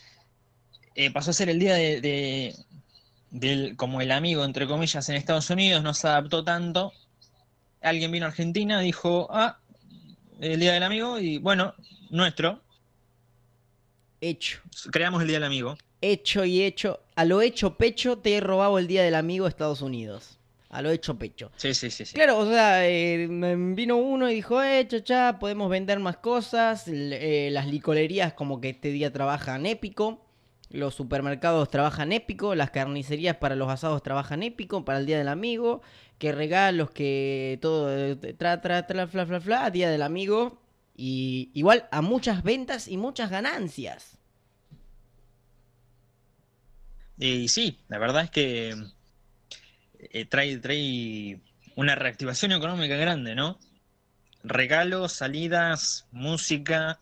eh, 0.96 1.10
pasó 1.12 1.30
a 1.30 1.34
ser 1.34 1.48
el 1.48 1.58
día 1.60 1.74
de, 1.74 2.00
de- 2.00 2.54
del, 3.34 3.76
como 3.76 4.00
el 4.00 4.12
amigo, 4.12 4.44
entre 4.44 4.66
comillas, 4.66 5.08
en 5.08 5.16
Estados 5.16 5.50
Unidos, 5.50 5.82
no 5.82 5.92
se 5.92 6.06
adaptó 6.06 6.44
tanto. 6.44 6.92
Alguien 7.82 8.12
vino 8.12 8.26
a 8.26 8.28
Argentina, 8.28 8.80
dijo, 8.80 9.26
ah, 9.30 9.58
el 10.40 10.60
día 10.60 10.72
del 10.72 10.84
amigo, 10.84 11.18
y 11.18 11.38
bueno, 11.38 11.74
nuestro, 12.10 12.62
Hecho. 14.20 14.60
creamos 14.90 15.20
el 15.20 15.28
día 15.28 15.36
del 15.36 15.44
amigo. 15.44 15.76
Hecho 16.00 16.44
y 16.44 16.62
hecho. 16.62 17.00
A 17.16 17.24
lo 17.24 17.42
hecho 17.42 17.76
pecho 17.76 18.18
te 18.18 18.36
he 18.36 18.40
robado 18.40 18.78
el 18.78 18.86
día 18.86 19.02
del 19.02 19.16
amigo 19.16 19.44
de 19.44 19.50
Estados 19.50 19.82
Unidos. 19.82 20.38
A 20.70 20.80
lo 20.80 20.90
hecho 20.90 21.18
pecho. 21.18 21.50
Sí, 21.56 21.74
sí, 21.74 21.90
sí, 21.90 22.06
sí. 22.06 22.14
Claro, 22.14 22.38
o 22.38 22.46
sea, 22.46 22.88
eh, 22.88 23.28
mm, 23.28 23.74
vino 23.74 23.96
uno 23.96 24.30
y 24.30 24.34
dijo, 24.34 24.62
eh, 24.62 24.86
chacha, 24.88 25.38
podemos 25.38 25.68
vender 25.68 25.98
más 26.00 26.16
cosas. 26.16 26.84
Eh, 26.88 27.48
las 27.52 27.66
licorerías 27.66 28.32
como 28.32 28.60
que 28.60 28.70
este 28.70 28.88
día 28.88 29.12
trabajan 29.12 29.66
épico. 29.66 30.23
Los 30.74 30.94
supermercados 30.94 31.70
trabajan 31.70 32.12
épico, 32.12 32.54
las 32.54 32.70
carnicerías 32.70 33.36
para 33.36 33.54
los 33.54 33.70
asados 33.70 34.02
trabajan 34.02 34.42
épico, 34.42 34.84
para 34.84 34.98
el 34.98 35.06
Día 35.06 35.18
del 35.18 35.28
Amigo, 35.28 35.82
que 36.18 36.32
regalos, 36.32 36.90
que 36.90 37.58
todo, 37.62 37.96
eh, 37.96 38.16
tra, 38.36 38.60
tra, 38.60 38.86
tra, 38.86 39.06
fla, 39.06 39.24
fla, 39.24 39.40
fla, 39.40 39.70
Día 39.70 39.88
del 39.88 40.02
Amigo. 40.02 40.60
Y 40.96 41.50
igual 41.54 41.88
a 41.90 42.02
muchas 42.02 42.42
ventas 42.42 42.88
y 42.88 42.96
muchas 42.96 43.30
ganancias. 43.30 44.18
Y 47.18 47.48
sí, 47.48 47.78
la 47.88 47.98
verdad 47.98 48.24
es 48.24 48.30
que 48.30 48.74
eh, 49.98 50.24
trae, 50.24 50.56
trae 50.58 51.40
una 51.76 51.94
reactivación 51.94 52.52
económica 52.52 52.96
grande, 52.96 53.34
¿no? 53.34 53.58
Regalos, 54.42 55.12
salidas, 55.12 56.06
música. 56.10 56.98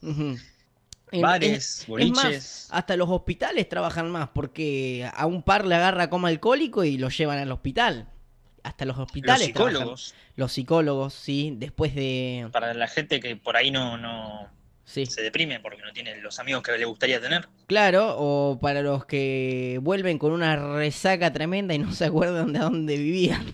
En- 1.13 1.21
bares, 1.23 1.81
es- 1.81 1.87
boliches. 1.87 2.19
Es 2.25 2.25
más, 2.25 2.69
hasta 2.71 2.97
los 2.97 3.09
hospitales 3.11 3.69
trabajan 3.69 4.11
más 4.11 4.31
porque 4.31 5.09
a 5.15 5.27
un 5.27 5.43
par 5.43 5.67
le 5.67 5.75
agarra 5.77 6.11
coma 6.11 6.29
alcohólico 6.29 6.85
y 6.85 6.99
lo 6.99 7.09
llevan 7.11 7.39
al 7.39 7.53
hospital. 7.53 8.09
Hasta 8.65 8.85
los 8.85 8.97
los 8.97 9.07
hospitales. 9.07 9.53
trabajan. 9.53 9.73
psicólogos, 9.75 10.15
Los 10.37 10.53
psicólogos, 10.53 11.15
sí, 11.15 11.53
después 11.57 11.95
de... 11.95 12.49
para 12.53 12.73
la 12.75 12.87
gente 12.89 13.19
que 13.21 13.35
por 13.37 13.57
ahí 13.57 13.71
no, 13.71 13.99
no 13.99 14.49
Sí, 14.85 15.07
se 15.07 15.23
deprime 15.23 15.59
porque 15.61 15.83
no 15.83 15.93
tiene 15.93 16.17
los 16.21 16.39
amigos 16.39 16.63
que 16.63 16.77
le 16.79 16.85
gustaría 16.85 17.21
tener. 17.21 17.49
claro, 17.67 18.15
o 18.19 18.59
para 18.61 18.83
los 18.83 19.05
que 19.05 19.79
vuelven 19.83 20.19
con 20.19 20.33
una 20.33 20.57
resaca 20.57 21.33
tremenda 21.33 21.75
y 21.75 21.79
no 21.79 21.93
se 21.93 22.05
acuerdan 22.07 22.53
de 22.53 22.59
dónde 22.61 22.97
vivían. 22.97 23.53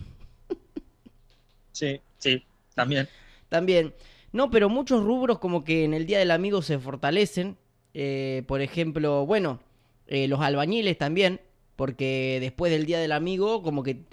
Sí, 1.73 2.01
sí, 2.19 2.43
también. 2.75 3.09
También. 3.49 3.95
No, 4.33 4.51
pero 4.51 4.69
muchos 4.69 5.03
rubros 5.03 5.39
como 5.39 5.65
que 5.65 5.85
en 5.85 5.95
el 5.95 6.07
Día 6.07 6.19
del 6.19 6.31
Amigo 6.31 6.63
se 6.63 6.79
fortalecen. 6.79 7.57
Eh, 7.95 8.45
por 8.47 8.61
ejemplo, 8.61 9.25
bueno, 9.27 9.61
eh, 10.07 10.29
los 10.29 10.41
albañiles 10.41 10.99
también. 10.99 11.41
Porque 11.77 12.39
después 12.41 12.71
del 12.73 12.87
Día 12.87 12.99
del 12.99 13.13
Amigo, 13.13 13.63
como 13.63 13.83
que... 13.83 14.05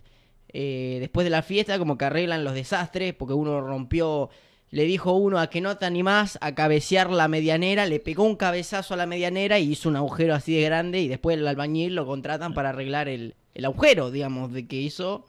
eh, 0.50 0.98
después 1.00 1.26
de 1.26 1.32
la 1.32 1.42
fiesta, 1.42 1.78
como 1.78 1.98
que 1.98 2.06
arreglan 2.06 2.44
los 2.44 2.54
desastres. 2.54 3.14
Porque 3.14 3.34
uno 3.34 3.62
rompió... 3.62 4.30
Le 4.72 4.84
dijo 4.84 5.14
uno 5.14 5.40
a 5.40 5.48
que 5.48 5.62
no 5.62 5.78
te 5.78 5.86
animás 5.86 6.38
a 6.42 6.56
cabecear 6.56 7.10
la 7.12 7.28
medianera. 7.28 7.86
Le 7.86 8.00
pegó 8.00 8.24
un 8.24 8.36
cabezazo 8.36 8.94
a 8.94 8.98
la 8.98 9.06
medianera 9.06 9.60
y 9.60 9.72
hizo 9.72 9.88
un 9.90 9.96
agujero 9.96 10.34
así 10.34 10.56
de 10.56 10.64
grande. 10.64 11.02
Y 11.02 11.08
después 11.08 11.38
el 11.38 11.48
albañil 11.48 11.96
lo 11.96 12.06
contratan 12.06 12.54
para 12.54 12.70
arreglar 12.70 13.08
el, 13.08 13.36
el 13.54 13.66
agujero, 13.66 14.12
digamos, 14.12 14.52
de 14.52 14.68
que 14.68 14.78
hizo 14.78 15.26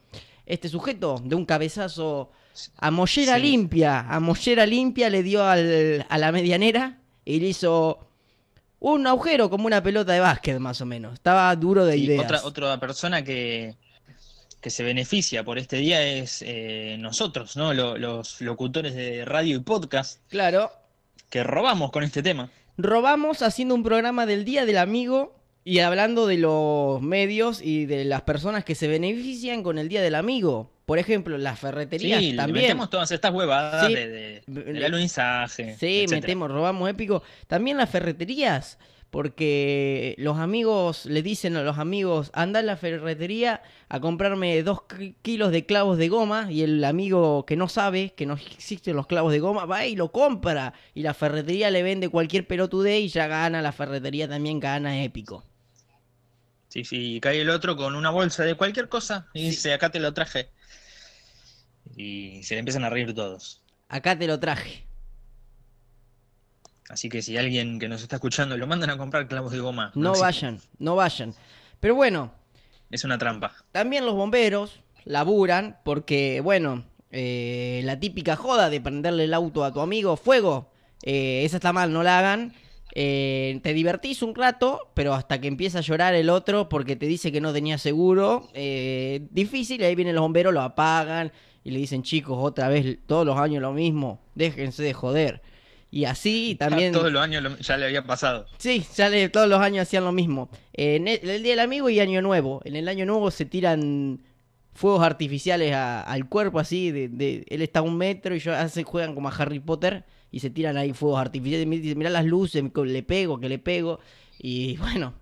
este 0.46 0.68
sujeto 0.68 1.20
de 1.22 1.36
un 1.36 1.44
cabezazo 1.44 2.30
a 2.78 2.90
mollera 2.90 3.36
Sí. 3.36 3.42
limpia. 3.42 4.00
A 4.00 4.20
mollera 4.20 4.66
limpia 4.66 5.10
le 5.10 5.22
dio 5.22 5.44
al- 5.44 6.04
a 6.08 6.18
la 6.18 6.32
medianera 6.32 6.98
y 7.24 7.40
le 7.40 7.48
hizo 7.48 7.98
un 8.80 9.06
agujero 9.06 9.48
como 9.50 9.66
una 9.66 9.82
pelota 9.82 10.12
de 10.12 10.20
básquet, 10.20 10.58
más 10.58 10.80
o 10.80 10.86
menos. 10.86 11.14
Estaba 11.14 11.54
duro 11.56 11.84
de 11.84 11.94
Sí, 11.94 12.04
ideas. 12.04 12.24
otra, 12.24 12.44
otra 12.44 12.78
persona 12.80 13.22
que, 13.24 13.74
que 14.60 14.70
se 14.70 14.82
beneficia 14.84 15.44
por 15.44 15.58
este 15.58 15.76
día 15.76 16.02
es 16.02 16.42
eh, 16.46 16.96
nosotros, 16.98 17.56
¿no? 17.56 17.72
Lo- 17.74 17.96
los 17.98 18.40
locutores 18.40 18.94
de 18.94 19.24
radio 19.24 19.56
y 19.56 19.60
podcast 19.60 20.20
Claro. 20.28 20.70
que 21.30 21.42
robamos 21.42 21.90
con 21.90 22.04
este 22.04 22.22
tema. 22.22 22.50
Robamos 22.78 23.42
haciendo 23.42 23.74
un 23.74 23.82
programa 23.82 24.26
del 24.26 24.44
Día 24.44 24.66
del 24.66 24.78
Amigo 24.78 25.34
y 25.68 25.80
hablando 25.80 26.28
de 26.28 26.38
los 26.38 27.02
medios 27.02 27.60
y 27.60 27.86
de 27.86 28.04
las 28.04 28.22
personas 28.22 28.64
que 28.64 28.76
se 28.76 28.86
benefician 28.86 29.64
con 29.64 29.78
el 29.78 29.88
Día 29.88 30.00
del 30.00 30.14
Amigo. 30.14 30.70
Por 30.86 31.00
ejemplo, 31.00 31.36
las 31.38 31.58
ferreterías 31.58 32.20
Sí, 32.20 32.36
también. 32.36 32.66
metemos 32.66 32.88
todas 32.88 33.10
estas 33.10 33.34
huevadas 33.34 33.88
Sí. 33.88 33.94
de, 33.96 34.06
de- 34.08 34.42
del 34.46 34.84
alunizaje. 34.84 35.74
Sí, 35.76 36.02
etcétera. 36.02 36.20
metemos, 36.20 36.50
robamos 36.52 36.88
épico. 36.88 37.24
También 37.48 37.76
las 37.78 37.90
ferreterías, 37.90 38.78
porque 39.10 40.14
los 40.18 40.36
amigos 40.38 41.06
le 41.06 41.22
dicen 41.22 41.56
a 41.56 41.62
los 41.62 41.78
amigos, 41.78 42.30
anda 42.32 42.60
a 42.60 42.62
la 42.62 42.76
ferretería 42.76 43.62
a 43.88 43.98
comprarme 43.98 44.62
dos 44.62 44.82
ki- 44.82 45.16
kilos 45.22 45.50
de 45.50 45.66
clavos 45.66 45.98
de 45.98 46.08
goma 46.08 46.46
y 46.52 46.62
el 46.62 46.84
amigo 46.84 47.44
que 47.44 47.56
no 47.56 47.68
sabe 47.68 48.12
que 48.16 48.26
no 48.26 48.34
existen 48.34 48.94
los 48.94 49.08
clavos 49.08 49.32
de 49.32 49.40
goma 49.40 49.64
va 49.64 49.84
y 49.86 49.96
lo 49.96 50.12
compra 50.12 50.74
y 50.94 51.02
la 51.02 51.14
ferretería 51.14 51.72
le 51.72 51.82
vende 51.82 52.08
cualquier 52.08 52.46
pelotudé 52.46 53.00
y 53.00 53.08
ya 53.08 53.26
gana, 53.26 53.62
la 53.62 53.72
ferretería 53.72 54.28
también 54.28 54.60
gana 54.60 55.02
épico. 55.02 55.42
Sí, 56.76 56.84
sí, 56.84 57.16
y 57.16 57.20
cae 57.20 57.40
el 57.40 57.48
otro 57.48 57.74
con 57.74 57.94
una 57.94 58.10
bolsa 58.10 58.44
de 58.44 58.54
cualquier 58.54 58.90
cosa 58.90 59.28
y 59.32 59.40
Sí. 59.40 59.46
dice, 59.46 59.72
acá 59.72 59.88
te 59.88 59.98
lo 59.98 60.12
traje. 60.12 60.50
Y 61.96 62.42
se 62.42 62.52
le 62.54 62.58
empiezan 62.58 62.84
a 62.84 62.90
reír 62.90 63.14
todos. 63.14 63.62
Acá 63.88 64.18
te 64.18 64.26
lo 64.26 64.38
traje. 64.38 64.84
Así 66.90 67.08
que 67.08 67.22
si 67.22 67.38
alguien 67.38 67.78
que 67.78 67.88
nos 67.88 68.02
está 68.02 68.16
escuchando 68.16 68.58
lo 68.58 68.66
mandan 68.66 68.90
a 68.90 68.98
comprar 68.98 69.26
clavos 69.26 69.52
de 69.52 69.58
goma, 69.60 69.90
No 69.94 70.18
vayan, 70.18 70.60
no 70.78 70.96
vayan. 70.96 71.34
Pero 71.80 71.94
bueno, 71.94 72.34
Es 72.90 73.04
una 73.04 73.16
trampa. 73.16 73.54
También 73.72 74.04
los 74.04 74.14
bomberos 74.14 74.80
laburan 75.06 75.78
porque, 75.82 76.42
bueno, 76.42 76.84
eh, 77.10 77.80
la 77.84 77.98
típica 77.98 78.36
joda 78.36 78.68
de 78.68 78.82
prenderle 78.82 79.24
el 79.24 79.32
auto 79.32 79.64
a 79.64 79.72
tu 79.72 79.80
amigo, 79.80 80.18
fuego, 80.18 80.70
eh, 81.02 81.42
esa 81.46 81.56
está 81.56 81.72
mal, 81.72 81.90
no 81.90 82.02
la 82.02 82.18
hagan. 82.18 82.52
Eh, 82.98 83.60
te 83.62 83.74
divertís 83.74 84.22
un 84.22 84.34
rato, 84.34 84.88
pero 84.94 85.12
hasta 85.12 85.38
que 85.38 85.48
empieza 85.48 85.78
a 85.80 85.82
llorar 85.82 86.14
el 86.14 86.30
otro 86.30 86.70
porque 86.70 86.96
te 86.96 87.04
dice 87.06 87.30
que 87.30 87.42
no 87.42 87.52
tenía 87.52 87.76
seguro, 87.76 88.48
eh, 88.54 89.26
difícil, 89.30 89.82
y 89.82 89.84
ahí 89.84 89.94
vienen 89.94 90.14
los 90.14 90.22
bomberos, 90.22 90.54
lo 90.54 90.62
apagan 90.62 91.30
y 91.62 91.72
le 91.72 91.78
dicen, 91.78 92.02
chicos, 92.02 92.38
otra 92.40 92.68
vez, 92.68 92.96
todos 93.06 93.26
los 93.26 93.36
años 93.38 93.60
lo 93.60 93.74
mismo, 93.74 94.22
déjense 94.34 94.82
de 94.82 94.94
joder. 94.94 95.42
Y 95.90 96.06
así 96.06 96.56
también... 96.58 96.92
Todos 96.92 97.12
los 97.12 97.20
años 97.22 97.42
lo- 97.42 97.58
ya 97.58 97.76
le 97.76 97.84
había 97.84 98.02
pasado. 98.06 98.46
Sí, 98.56 98.82
ya 98.96 99.10
le- 99.10 99.28
todos 99.28 99.48
los 99.48 99.60
años 99.60 99.82
hacían 99.82 100.04
lo 100.04 100.12
mismo. 100.12 100.48
En 100.72 101.06
el, 101.06 101.20
el 101.28 101.42
Día 101.42 101.52
del 101.52 101.60
Amigo 101.60 101.90
y 101.90 102.00
Año 102.00 102.22
Nuevo. 102.22 102.62
En 102.64 102.76
el 102.76 102.88
Año 102.88 103.04
Nuevo 103.04 103.30
se 103.30 103.44
tiran 103.44 104.22
fuegos 104.72 105.02
artificiales 105.02 105.74
a- 105.74 106.00
al 106.00 106.28
cuerpo 106.30 106.58
así. 106.60 106.90
De, 106.92 107.08
de- 107.08 107.44
él 107.48 107.60
está 107.60 107.80
a 107.80 107.82
un 107.82 107.98
metro 107.98 108.34
y 108.34 108.38
yo 108.38 108.54
hace, 108.54 108.84
juegan 108.84 109.14
como 109.14 109.28
a 109.28 109.32
Harry 109.36 109.60
Potter 109.60 110.04
y 110.36 110.40
se 110.40 110.50
tiran 110.50 110.76
ahí 110.76 110.92
fuegos 110.92 111.18
artificiales. 111.18 111.66
Y 111.66 111.80
dicen, 111.80 111.96
mirá 111.98 112.10
las 112.10 112.26
luces, 112.26 112.62
le 112.62 113.02
pego, 113.02 113.40
que 113.40 113.48
le 113.48 113.58
pego. 113.58 114.00
Y 114.38 114.76
bueno, 114.76 115.14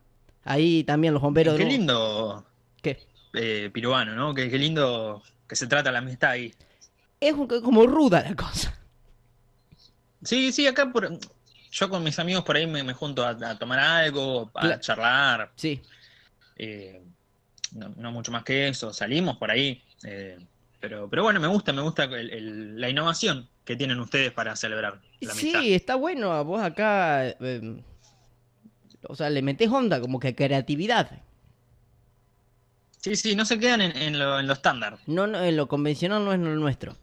ahí 0.43 0.83
también 0.83 1.15
los 1.15 1.23
bomberos... 1.23 1.57
Qué 1.57 1.65
lindo 1.65 2.45
¿Qué? 2.83 2.99
eh, 3.35 3.71
piruano, 3.73 4.17
¿no? 4.17 4.35
Qué, 4.35 4.51
qué 4.51 4.59
lindo 4.59 5.23
que 5.49 5.55
se 5.55 5.69
trata 5.69 5.93
la 5.93 6.01
amistad 6.01 6.31
ahí. 6.33 6.53
Es 7.21 7.33
un- 7.33 7.47
como 7.47 7.87
ruda 7.87 8.23
la 8.29 8.35
cosa. 8.35 8.77
Sí, 10.23 10.51
sí, 10.51 10.67
acá 10.67 10.91
por, 10.91 11.09
yo 11.71 11.89
con 11.89 12.03
mis 12.03 12.19
amigos 12.19 12.43
por 12.45 12.57
ahí 12.57 12.67
me, 12.67 12.83
me 12.83 12.93
junto 12.95 13.25
a, 13.25 13.31
a 13.31 13.57
tomar 13.59 13.79
algo, 13.79 14.51
a 14.55 14.81
charlar, 14.81 15.53
Sí, 15.55 15.81
eh, 16.57 17.03
no, 17.73 17.91
no 17.97 18.11
mucho 18.11 18.33
más 18.33 18.43
que 18.43 18.67
eso, 18.69 18.93
salimos 18.93 19.37
por 19.37 19.51
ahí, 19.51 19.81
eh, 20.05 20.39
pero, 20.81 21.09
pero 21.09 21.23
bueno, 21.23 21.39
me 21.41 21.47
gusta, 21.49 21.73
me 21.73 21.83
gusta 21.83 22.05
el- 22.05 22.31
el- 22.31 22.81
la 22.81 22.89
innovación 22.89 23.49
que 23.65 23.77
tienen 23.77 23.99
ustedes 24.01 24.33
para 24.33 24.55
celebrar 24.57 25.01
la 25.21 25.33
amistad. 25.33 25.61
sí, 25.61 25.75
está 25.75 25.95
bueno. 25.97 26.45
Vos 26.45 26.63
acá... 26.63 27.27
eh, 27.29 27.83
o 29.09 29.15
sea, 29.15 29.31
le 29.31 29.43
metés 29.43 29.69
onda, 29.71 30.01
como 30.01 30.19
que 30.19 30.35
creatividad. 30.35 31.11
Sí, 32.99 33.17
sí, 33.17 33.37
no 33.37 33.45
se 33.45 33.59
quedan 33.59 33.83
en, 33.83 33.97
en 33.97 34.19
lo, 34.19 34.41
estándar. 34.53 34.99
No, 35.07 35.27
no, 35.27 35.43
en 35.43 35.57
lo 35.57 35.69
convencional 35.69 36.25
no 36.25 36.33
es 36.33 36.41
lo 36.41 36.55
nuestro. 36.55 36.97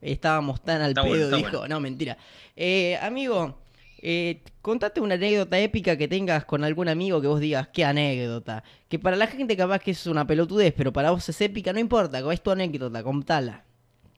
Estábamos 0.00 0.62
tan 0.62 0.80
al 0.80 0.90
Está 0.90 1.02
pedo, 1.02 1.28
bueno, 1.30 1.36
dijo. 1.36 1.58
bueno. 1.58 1.68
No, 1.74 1.80
mentira. 1.80 2.16
Eh, 2.54 2.96
amigo, 3.02 3.58
eh, 4.00 4.42
contate 4.62 5.00
una 5.00 5.16
anécdota 5.16 5.58
épica 5.58 5.96
que 5.96 6.08
tengas 6.08 6.44
con 6.44 6.62
algún 6.64 6.88
amigo 6.88 7.20
que 7.20 7.26
vos 7.26 7.40
digas, 7.40 7.68
qué 7.72 7.84
anécdota. 7.84 8.62
Que 8.88 8.98
para 8.98 9.16
la 9.16 9.26
gente 9.26 9.56
capaz 9.56 9.80
que 9.80 9.90
es 9.90 10.06
una 10.06 10.26
pelotudez, 10.26 10.72
pero 10.76 10.92
para 10.92 11.10
vos 11.10 11.28
es 11.28 11.40
épica, 11.40 11.72
no 11.72 11.80
importa, 11.80 12.20
es 12.32 12.42
tu 12.42 12.50
anécdota, 12.50 13.02
contala. 13.02 13.64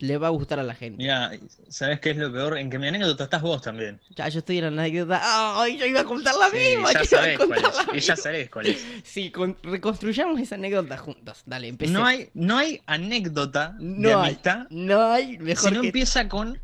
Le 0.02 0.18
va 0.18 0.26
a 0.26 0.30
gustar 0.30 0.58
a 0.58 0.64
la 0.64 0.74
gente. 0.74 0.96
Mira, 1.00 1.30
¿sabes 1.68 2.00
qué 2.00 2.10
es 2.10 2.16
lo 2.16 2.32
peor? 2.32 2.58
En 2.58 2.68
que 2.68 2.76
mi 2.76 2.88
anécdota 2.88 3.22
estás 3.22 3.40
vos 3.40 3.62
también. 3.62 4.00
Ya, 4.16 4.28
yo 4.28 4.40
estoy 4.40 4.58
en 4.58 4.74
la 4.74 4.82
anécdota. 4.82 5.20
¡Ay, 5.62 5.78
yo 5.78 5.86
iba 5.86 6.00
a 6.00 6.04
contar 6.04 6.34
la 6.34 6.50
Sí, 6.50 6.56
misma! 6.56 6.92
ya 6.92 7.04
sabés 7.04 7.38
cuál 7.38 7.60
es. 7.64 7.86
y 7.94 8.00
ya 8.00 8.16
sabés 8.16 8.50
cuál 8.50 8.66
es. 8.66 8.84
Sí, 9.04 9.30
con- 9.30 9.56
reconstruyamos 9.62 10.40
esa 10.40 10.56
anécdota 10.56 10.98
juntos. 10.98 11.42
Dale, 11.46 11.68
empecé. 11.68 11.92
No 11.92 12.04
hay, 12.04 12.30
no 12.34 12.58
hay 12.58 12.82
anécdota 12.86 13.76
de 13.78 14.08
hay, 14.12 14.26
amistad 14.26 14.66
no 14.70 15.02
hay 15.12 15.38
mejor 15.38 15.68
si 15.70 15.74
no 15.76 15.80
que... 15.82 15.86
empieza 15.86 16.28
con 16.28 16.60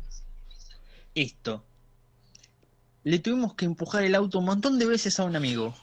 esto. 1.15 1.63
Le 3.05 3.19
tuvimos 3.19 3.53
que 3.53 3.63
empujar 3.63 4.03
el 4.03 4.15
auto 4.15 4.39
un 4.39 4.45
montón 4.47 4.77
de 4.77 4.85
veces 4.85 5.17
a 5.17 5.23
un 5.23 5.37
amigo. 5.37 5.73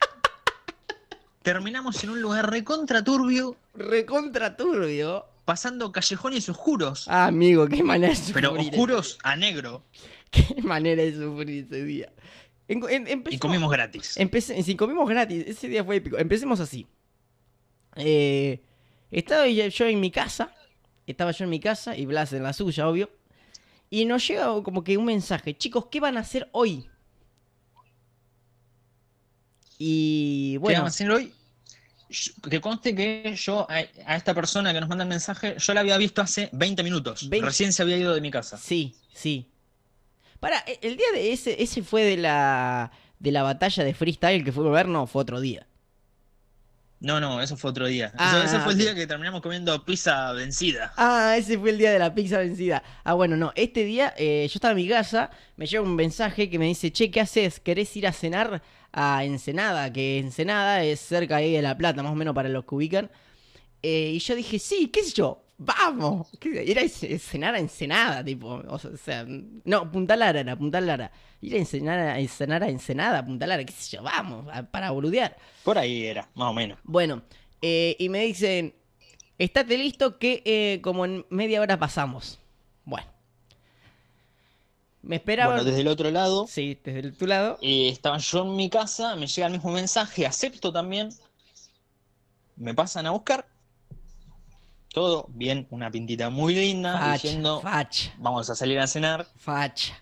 Terminamos 1.42 2.04
en 2.04 2.10
un 2.10 2.20
lugar 2.20 2.50
recontra 2.50 3.02
turbio, 3.02 3.56
Recontra 3.74 4.54
turbio. 4.54 5.24
Pasando 5.50 5.90
callejones 5.90 6.48
oscuros. 6.48 7.08
Ah, 7.08 7.26
amigo, 7.26 7.66
qué 7.66 7.82
manera 7.82 8.10
de 8.10 8.14
sufrir. 8.16 8.34
pero 8.34 8.52
oscuros 8.52 9.18
a 9.24 9.34
negro. 9.34 9.82
Qué 10.30 10.62
manera 10.62 11.02
de 11.02 11.12
sufrir 11.12 11.64
ese 11.64 11.82
día. 11.84 12.12
En- 12.68 13.08
en- 13.08 13.24
Y 13.28 13.38
comimos 13.38 13.68
gratis. 13.68 14.16
empecé- 14.16 14.62
si 14.62 14.76
comimos 14.76 15.08
gratis, 15.08 15.42
ese 15.48 15.66
día 15.66 15.82
fue 15.82 15.96
épico. 15.96 16.18
Empecemos 16.18 16.60
así. 16.60 16.86
Eh, 17.96 18.62
estaba 19.10 19.48
yo 19.48 19.86
en 19.86 19.98
mi 19.98 20.12
casa. 20.12 20.54
Estaba 21.04 21.32
yo 21.32 21.42
en 21.46 21.50
mi 21.50 21.58
casa 21.58 21.96
y 21.96 22.06
Blas 22.06 22.32
en 22.32 22.44
la 22.44 22.52
suya, 22.52 22.88
obvio. 22.88 23.10
Y 23.90 24.04
nos 24.04 24.24
llega 24.28 24.46
como 24.62 24.84
que 24.84 24.96
un 24.96 25.06
mensaje. 25.06 25.56
Chicos, 25.58 25.86
¿qué 25.90 25.98
van 25.98 26.16
a 26.16 26.20
hacer 26.20 26.48
hoy? 26.52 26.86
Y 29.78 30.52
¿Qué 30.52 30.58
bueno, 30.58 30.78
vamos 30.80 30.92
a 30.92 30.94
hacer 30.94 31.10
hoy? 31.10 31.32
Yo- 32.10 32.32
Que 32.50 32.60
conste 32.60 32.94
que 32.94 33.34
yo 33.36 33.66
a, 33.70 33.84
a 34.06 34.16
esta 34.16 34.34
persona 34.34 34.72
que 34.72 34.80
nos 34.80 34.88
manda 34.88 35.04
el 35.04 35.08
mensaje, 35.10 35.54
yo 35.58 35.74
la 35.74 35.80
había 35.80 35.96
visto 35.96 36.20
hace 36.20 36.48
20 36.52 36.82
minutos. 36.82 37.28
20. 37.28 37.46
Recién 37.46 37.72
se 37.72 37.82
había 37.82 37.96
ido 37.96 38.12
de 38.14 38.20
mi 38.20 38.30
casa. 38.30 38.56
sí, 38.58 38.96
sí. 39.14 39.46
Para, 40.40 40.58
e- 40.66 40.78
el 40.82 40.96
día 40.96 41.06
de 41.12 41.32
ese, 41.32 41.62
ese 41.62 41.82
fue 41.82 42.02
de 42.02 42.16
la, 42.16 42.90
de 43.18 43.30
la 43.30 43.42
batalla 43.42 43.84
de 43.84 43.94
freestyle 43.94 44.42
que 44.44 44.52
fue 44.52 44.66
a 44.66 44.70
ver, 44.70 44.88
no, 44.88 45.06
fue 45.06 45.22
otro 45.22 45.40
día. 45.40 45.66
No, 47.00 47.18
no, 47.18 47.40
eso 47.40 47.56
fue 47.56 47.70
otro 47.70 47.86
día. 47.86 48.12
Ah, 48.18 48.42
eso, 48.44 48.44
ese 48.56 48.60
fue 48.62 48.72
el 48.72 48.78
día 48.78 48.94
que 48.94 49.06
terminamos 49.06 49.40
comiendo 49.40 49.82
pizza 49.86 50.32
vencida. 50.32 50.92
Ah, 50.98 51.34
ese 51.38 51.58
fue 51.58 51.70
el 51.70 51.78
día 51.78 51.92
de 51.92 51.98
la 51.98 52.14
pizza 52.14 52.36
vencida. 52.38 52.82
Ah, 53.04 53.14
bueno, 53.14 53.36
no, 53.38 53.52
este 53.54 53.84
día 53.84 54.12
eh, 54.18 54.46
yo 54.50 54.56
estaba 54.58 54.72
en 54.72 54.76
mi 54.76 54.88
casa, 54.88 55.30
me 55.56 55.64
llega 55.66 55.82
un 55.82 55.96
mensaje 55.96 56.50
que 56.50 56.58
me 56.58 56.66
dice, 56.66 56.92
che, 56.92 57.10
¿qué 57.10 57.20
haces? 57.22 57.58
¿Querés 57.58 57.96
ir 57.96 58.06
a 58.06 58.12
cenar 58.12 58.62
a 58.92 59.24
Ensenada? 59.24 59.92
Que 59.92 60.18
Ensenada 60.18 60.82
es 60.84 61.00
cerca 61.00 61.36
ahí 61.36 61.52
de 61.52 61.62
La 61.62 61.76
Plata, 61.76 62.02
más 62.02 62.12
o 62.12 62.16
menos 62.16 62.34
para 62.34 62.48
los 62.48 62.64
que 62.64 62.74
ubican. 62.74 63.10
Eh, 63.82 64.12
y 64.14 64.18
yo 64.18 64.34
dije, 64.34 64.58
sí, 64.58 64.88
qué 64.88 65.02
sé 65.02 65.12
yo, 65.14 65.42
vamos. 65.58 66.28
¿Qué- 66.38 66.64
Ir 66.64 66.78
a 66.78 66.88
ce- 66.88 67.18
cenar 67.18 67.54
a 67.54 67.58
Ensenada, 67.58 68.22
tipo, 68.24 68.62
o 68.68 68.78
sea, 68.78 69.24
no, 69.26 69.90
Punta 69.90 70.16
Lara 70.16 70.40
era, 70.40 70.56
Punta 70.56 70.80
Lara. 70.80 71.10
Ir 71.40 71.56
a 71.60 71.64
cenar 71.64 71.98
a, 71.98 72.28
cenar 72.28 72.62
a 72.62 72.68
Ensenada, 72.68 73.24
Punta 73.24 73.46
Lara, 73.46 73.64
qué 73.64 73.72
sé 73.72 73.96
yo, 73.96 74.02
vamos, 74.02 74.46
a- 74.52 74.62
para 74.64 74.90
boludear. 74.90 75.36
Por 75.64 75.78
ahí 75.78 76.04
era, 76.04 76.28
más 76.34 76.50
o 76.50 76.52
menos. 76.52 76.78
Bueno, 76.84 77.22
eh, 77.62 77.96
y 77.98 78.08
me 78.10 78.20
dicen, 78.24 78.74
estate 79.38 79.78
listo 79.78 80.18
que 80.18 80.42
eh, 80.44 80.80
como 80.82 81.04
en 81.06 81.24
media 81.30 81.60
hora 81.62 81.78
pasamos. 81.78 82.38
Bueno. 82.84 83.06
Me 85.02 85.16
esperaban... 85.16 85.54
Bueno, 85.56 85.64
desde 85.68 85.80
el 85.80 85.88
otro 85.88 86.10
lado, 86.10 86.46
Sí, 86.46 86.78
desde 86.84 87.00
el- 87.00 87.16
tu 87.16 87.26
lado. 87.26 87.58
eh, 87.62 87.88
estaba 87.88 88.18
yo 88.18 88.42
en 88.42 88.54
mi 88.56 88.68
casa, 88.68 89.16
me 89.16 89.26
llega 89.26 89.46
el 89.46 89.54
mismo 89.54 89.70
mensaje, 89.72 90.26
acepto 90.26 90.72
también. 90.72 91.08
Me 92.56 92.74
pasan 92.74 93.06
a 93.06 93.10
buscar. 93.10 93.46
Todo 94.92 95.26
bien, 95.30 95.66
una 95.70 95.90
pintita 95.90 96.30
muy 96.30 96.54
linda, 96.54 96.98
Facha, 96.98 97.12
diciendo, 97.12 97.60
facha, 97.60 98.12
vamos 98.18 98.50
a 98.50 98.54
salir 98.54 98.78
a 98.80 98.86
cenar. 98.86 99.26
facha. 99.36 99.94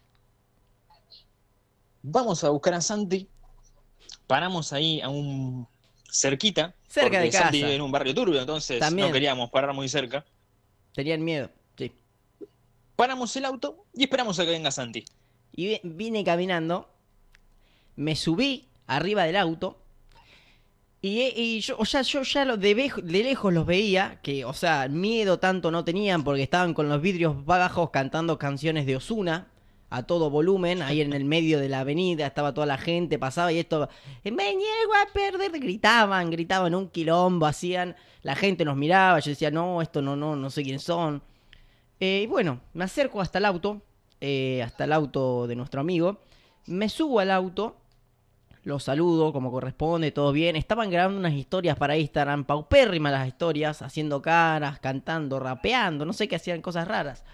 Vamos 2.02 2.43
a 2.45 2.50
buscar 2.50 2.75
a 2.75 2.81
Santi. 2.81 3.28
Paramos 4.26 4.73
ahí 4.73 5.00
a 5.00 5.09
un 5.09 5.67
cerquita. 6.11 6.75
Cerca 6.88 7.09
porque 7.09 7.19
de 7.19 7.33
Santi 7.33 7.33
casa. 7.33 7.50
vive 7.67 7.75
en 7.75 7.83
un 7.83 7.93
barrio 7.93 8.14
turbio, 8.14 8.40
entonces 8.40 8.78
También. 8.81 9.09
no 9.09 9.12
queríamos 9.12 9.50
parar 9.50 9.75
muy 9.75 9.88
cerca. 9.88 10.25
Tenían 10.95 11.23
miedo. 11.23 11.50
Paramos 12.99 13.37
el 13.37 13.45
auto 13.45 13.87
y 13.95 14.02
esperamos 14.02 14.40
a 14.40 14.45
que 14.45 14.50
venga 14.50 14.73
Santi. 14.73 15.05
Y 15.52 15.69
vi- 15.69 15.81
vine 15.85 16.25
caminando, 16.25 16.90
me 17.95 18.17
subí 18.17 18.67
arriba 18.88 19.23
del 19.23 19.37
auto 19.37 19.81
y, 21.00 21.61
yo, 21.61 21.76
o 21.78 21.85
sea, 21.85 22.02
yo 22.02 22.23
ya 22.25 22.45
lo 22.45 22.57
de 22.57 22.75
lejos 23.05 23.52
los 23.52 23.67
veía, 23.67 24.19
que, 24.21 24.45
o 24.45 24.52
sea, 24.52 24.88
miedo 24.88 25.38
tanto 25.38 25.71
no 25.71 25.85
tenían 25.85 26.25
porque 26.25 26.43
estaban 26.43 26.75
con 26.75 26.88
los 26.88 27.00
vidrios 27.00 27.45
bajos 27.45 27.90
cantando 27.90 28.37
canciones 28.37 28.85
de 28.85 28.97
Osuna 28.97 29.47
a 29.90 30.02
todo 30.02 30.28
volumen, 30.28 30.83
ahí 30.83 31.00
en 31.00 31.12
el 31.12 31.25
medio 31.25 31.61
de 31.61 31.69
la 31.69 31.81
avenida 31.81 32.26
estaba 32.26 32.52
toda 32.52 32.67
la 32.67 32.78
gente, 32.78 33.17
pasaba 33.17 33.52
y 33.52 33.61
esto, 33.61 33.88
me 34.25 34.33
niego 34.33 34.93
a 35.00 35.12
perder, 35.12 35.52
gritaban, 35.52 36.31
gritaban 36.31 36.75
un 36.75 36.88
quilombo, 36.88 37.47
hacían, 37.47 37.94
la 38.23 38.35
gente 38.35 38.64
nos 38.64 38.77
miraba, 38.77 39.20
yo 39.20 39.31
decía, 39.31 39.53
no, 39.53 39.83
esto 39.83 40.03
no, 40.03 40.16
no, 40.16 40.35
no 40.35 40.51
sé 40.51 40.64
quiénes 40.64 40.83
son. 40.83 41.23
Eh, 42.01 42.23
y 42.25 42.27
bueno, 42.27 42.61
me 42.75 42.85
acerco 42.85 43.21
hasta 43.21 43.39
el 43.39 43.45
auto, 43.45 43.83
eh, 44.21 44.63
hasta 44.63 44.85
el 44.85 44.93
auto 44.93 45.47
de 45.47 45.57
nuestro 45.57 45.81
amigo. 45.81 46.21
Me 46.67 46.89
subo 46.89 47.21
al 47.21 47.31
auto, 47.31 47.77
lo 48.63 48.79
saludo 48.79 49.33
como 49.33 49.51
corresponde, 49.51 50.13
todo 50.13 50.33
bien. 50.33 50.57
Estaban 50.57 50.91
grabando 50.91 51.19
unas 51.19 51.33
historias 51.33 51.77
para 51.77 51.97
Instagram, 51.97 52.45
paupérrimas 52.45 53.13
las 53.13 53.27
historias, 53.27 53.83
haciendo 53.83 54.23
caras, 54.23 54.79
cantando, 54.79 55.41
rapeando, 55.41 56.05
no 56.05 56.13
sé 56.13 56.29
qué 56.29 56.37
hacían 56.37 56.63
cosas 56.63 56.87
raras. 56.87 57.25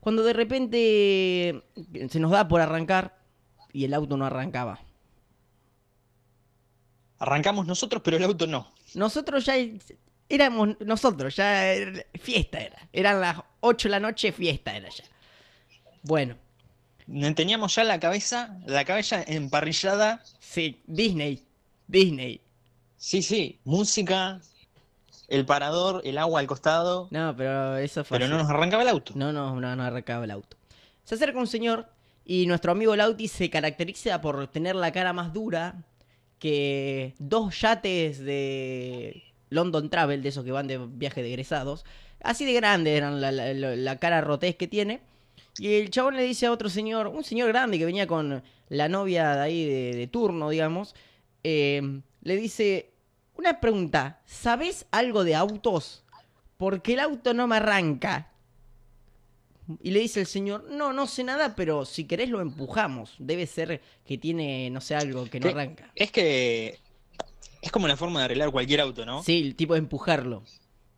Cuando 0.00 0.24
de 0.24 0.32
repente 0.32 1.48
eh, 1.48 2.08
se 2.10 2.18
nos 2.18 2.32
da 2.32 2.48
por 2.48 2.60
arrancar 2.60 3.16
y 3.72 3.84
el 3.84 3.94
auto 3.94 4.16
no 4.16 4.26
arrancaba. 4.26 4.80
Arrancamos 7.18 7.66
nosotros, 7.66 8.02
pero 8.04 8.16
el 8.16 8.24
auto 8.24 8.48
no. 8.48 8.72
Nosotros 8.94 9.46
ya 9.46 9.54
éramos 10.34 10.70
nosotros, 10.80 11.36
ya 11.36 11.66
era- 11.72 12.04
fiesta 12.20 12.58
era. 12.60 12.78
Eran 12.92 13.20
las 13.20 13.38
8 13.60 13.88
de 13.88 13.90
la 13.90 14.00
noche, 14.00 14.32
fiesta 14.32 14.76
era 14.76 14.88
ya. 14.88 15.04
Bueno, 16.02 16.36
Teníamos 17.34 17.74
ya 17.74 17.84
la 17.84 17.98
cabeza, 18.00 18.56
la 18.64 18.84
cabeza 18.84 19.22
emparrillada. 19.26 20.22
sí, 20.38 20.80
Disney, 20.86 21.42
Disney. 21.88 22.40
Sí, 22.96 23.22
sí, 23.22 23.58
música, 23.64 24.40
el 25.28 25.44
parador, 25.44 26.00
el 26.04 26.16
agua 26.16 26.40
al 26.40 26.46
costado. 26.46 27.08
No, 27.10 27.34
pero 27.36 27.76
eso 27.76 28.04
fue 28.04 28.18
Pero 28.18 28.30
no 28.30 28.38
nos 28.38 28.48
arrancaba 28.48 28.82
el 28.84 28.88
auto. 28.88 29.12
No, 29.16 29.32
no, 29.32 29.58
no, 29.60 29.76
no 29.76 29.82
arrancaba 29.82 30.24
el 30.24 30.30
auto. 30.30 30.56
Se 31.04 31.16
acerca 31.16 31.38
un 31.38 31.48
señor 31.48 31.88
y 32.24 32.46
nuestro 32.46 32.70
amigo 32.72 32.94
Lauti 32.94 33.26
se 33.28 33.50
caracteriza 33.50 34.20
por 34.20 34.46
tener 34.46 34.76
la 34.76 34.92
cara 34.92 35.12
más 35.12 35.32
dura 35.32 35.84
que 36.38 37.14
dos 37.18 37.60
yates 37.60 38.20
de 38.20 39.22
London 39.52 39.88
Travel, 39.90 40.22
de 40.22 40.28
esos 40.30 40.44
que 40.44 40.52
van 40.52 40.66
de 40.66 40.78
viaje 40.78 41.22
de 41.22 41.28
egresados. 41.28 41.84
Así 42.22 42.44
de 42.44 42.52
grande 42.52 42.96
eran 42.96 43.20
la, 43.20 43.30
la- 43.32 43.52
la- 43.52 43.76
la 43.76 43.96
cara 43.98 44.20
rotez 44.20 44.56
que 44.56 44.66
tiene. 44.68 45.00
Y 45.58 45.74
el 45.74 45.90
chabón 45.90 46.16
le 46.16 46.22
dice 46.22 46.46
a 46.46 46.52
otro 46.52 46.68
señor, 46.68 47.06
un 47.08 47.24
señor 47.24 47.48
grande 47.48 47.78
que 47.78 47.84
venía 47.84 48.06
con 48.06 48.42
la 48.68 48.88
novia 48.88 49.34
de 49.36 49.40
ahí 49.42 49.66
de, 49.66 49.94
de 49.96 50.06
turno, 50.06 50.48
digamos, 50.48 50.94
eh, 51.44 52.00
le 52.22 52.36
dice, 52.36 52.90
una 53.36 53.60
pregunta, 53.60 54.20
¿sabes 54.24 54.86
algo 54.90 55.24
de 55.24 55.34
autos? 55.34 56.04
Porque 56.56 56.94
el 56.94 57.00
auto 57.00 57.34
no 57.34 57.46
me 57.46 57.56
arranca. 57.56 58.28
Y 59.82 59.90
le 59.92 60.00
dice 60.00 60.20
el 60.20 60.26
señor, 60.26 60.64
no, 60.70 60.92
no 60.92 61.06
sé 61.06 61.22
nada, 61.24 61.54
pero 61.54 61.84
si 61.84 62.04
querés 62.04 62.28
lo 62.30 62.40
empujamos. 62.40 63.14
Debe 63.18 63.46
ser 63.46 63.80
que 64.04 64.18
tiene, 64.18 64.70
no 64.70 64.80
sé, 64.80 64.94
algo 64.94 65.24
que 65.26 65.38
no 65.40 65.48
arranca. 65.48 65.90
Es 65.94 66.10
que 66.10 66.78
es 67.62 67.72
como 67.72 67.88
la 67.88 67.96
forma 67.96 68.18
de 68.20 68.26
arreglar 68.26 68.50
cualquier 68.50 68.82
auto, 68.82 69.06
¿no? 69.06 69.22
Sí, 69.22 69.40
el 69.40 69.54
tipo 69.56 69.72
de 69.72 69.78
empujarlo. 69.78 70.42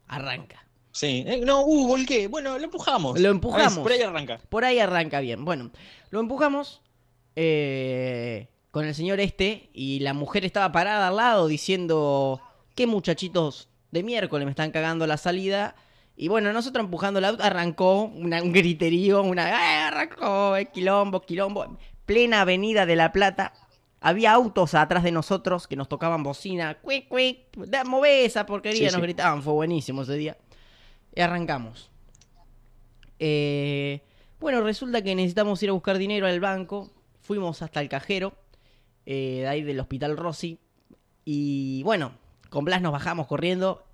Arranca. 0.08 0.66
Sí. 0.90 1.24
Eh, 1.26 1.40
no, 1.44 1.62
uh, 1.64 1.86
volqué. 1.86 2.26
Bueno, 2.28 2.58
lo 2.58 2.64
empujamos. 2.64 3.16
Lo 3.18 3.22
ver, 3.28 3.30
empujamos. 3.32 3.78
por 3.78 3.92
ahí 3.92 4.00
arranca. 4.02 4.40
Por 4.48 4.64
ahí 4.64 4.78
arranca 4.80 5.20
bien. 5.20 5.44
Bueno, 5.44 5.70
lo 6.10 6.20
empujamos 6.20 6.82
eh, 7.36 8.48
con 8.70 8.84
el 8.84 8.94
señor 8.94 9.20
este 9.20 9.70
y 9.72 10.00
la 10.00 10.14
mujer 10.14 10.44
estaba 10.44 10.72
parada 10.72 11.08
al 11.08 11.16
lado 11.16 11.46
diciendo, 11.48 12.40
¿qué 12.74 12.86
muchachitos 12.86 13.68
de 13.90 14.02
miércoles 14.02 14.44
me 14.44 14.50
están 14.50 14.70
cagando 14.70 15.06
la 15.06 15.16
salida? 15.16 15.74
Y 16.16 16.28
bueno, 16.28 16.52
nosotros 16.52 16.84
empujando 16.84 17.18
el 17.18 17.24
auto, 17.24 17.42
arrancó 17.42 18.04
una- 18.04 18.40
un 18.42 18.52
griterío, 18.52 19.22
una... 19.22 19.46
¡Ah, 19.48 19.88
arrancó! 19.88 20.56
eh, 20.56 20.66
quilombo, 20.72 21.20
quilombo. 21.22 21.76
Plena 22.06 22.42
avenida 22.42 22.86
de 22.86 22.94
La 22.96 23.10
Plata. 23.12 23.52
Había 24.06 24.32
autos 24.34 24.74
atrás 24.74 25.02
de 25.02 25.12
nosotros 25.12 25.66
que 25.66 25.76
nos 25.76 25.88
tocaban 25.88 26.22
bocina. 26.22 26.74
¡Cuic, 26.80 27.08
cuic! 27.08 27.56
da- 27.56 27.84
¡Mové 27.84 28.26
esa 28.26 28.44
porquería! 28.44 28.78
Sí, 28.80 28.84
nos 28.84 28.94
sí. 28.96 29.00
gritaban. 29.00 29.42
Fue 29.42 29.54
buenísimo 29.54 30.02
ese 30.02 30.12
día. 30.14 30.36
Y 31.14 31.22
arrancamos. 31.22 31.90
Eh, 33.18 34.02
bueno, 34.40 34.60
resulta 34.60 35.02
que 35.02 35.14
necesitamos 35.14 35.62
ir 35.62 35.70
a 35.70 35.72
buscar 35.72 35.98
dinero 35.98 36.26
al 36.26 36.40
banco. 36.40 36.90
Fuimos 37.22 37.62
hasta 37.62 37.80
el 37.80 37.88
cajero, 37.88 38.34
eh, 39.06 39.38
de 39.40 39.48
ahí 39.48 39.62
del 39.62 39.80
Hospital 39.80 40.16
Rossi. 40.16 40.58
Y 41.24 41.82
bueno, 41.84 42.12
con 42.50 42.64
Blas 42.66 42.82
nos 42.82 42.92
bajamos 42.92 43.26
corriendo. 43.26 43.84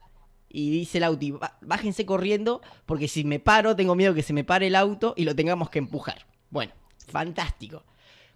Y 0.48 0.70
dice 0.70 0.98
el 0.98 1.04
Auti, 1.04 1.30
"Ba- 1.30 1.56
bájense 1.60 2.04
corriendo, 2.04 2.60
porque 2.84 3.06
si 3.06 3.22
me 3.22 3.38
paro, 3.38 3.76
tengo 3.76 3.94
miedo 3.94 4.12
que 4.14 4.24
se 4.24 4.32
me 4.32 4.42
pare 4.42 4.66
el 4.66 4.74
auto 4.74 5.14
y 5.16 5.22
lo 5.24 5.36
tengamos 5.36 5.70
que 5.70 5.78
empujar. 5.78 6.26
Bueno, 6.50 6.72
fantástico. 7.06 7.84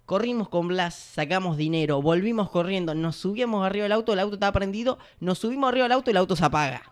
Corrimos 0.05 0.49
con 0.49 0.67
Blas, 0.67 0.93
sacamos 0.93 1.57
dinero, 1.57 2.01
volvimos 2.01 2.51
corriendo, 2.51 2.93
nos 2.93 3.15
subimos 3.15 3.65
arriba 3.65 3.83
del 3.83 3.91
auto, 3.91 4.13
el 4.13 4.19
auto 4.19 4.35
estaba 4.35 4.51
prendido, 4.51 4.99
nos 5.19 5.39
subimos 5.39 5.67
arriba 5.67 5.85
del 5.85 5.93
auto 5.93 6.11
y 6.11 6.13
el 6.13 6.17
auto 6.17 6.35
se 6.35 6.45
apaga. 6.45 6.83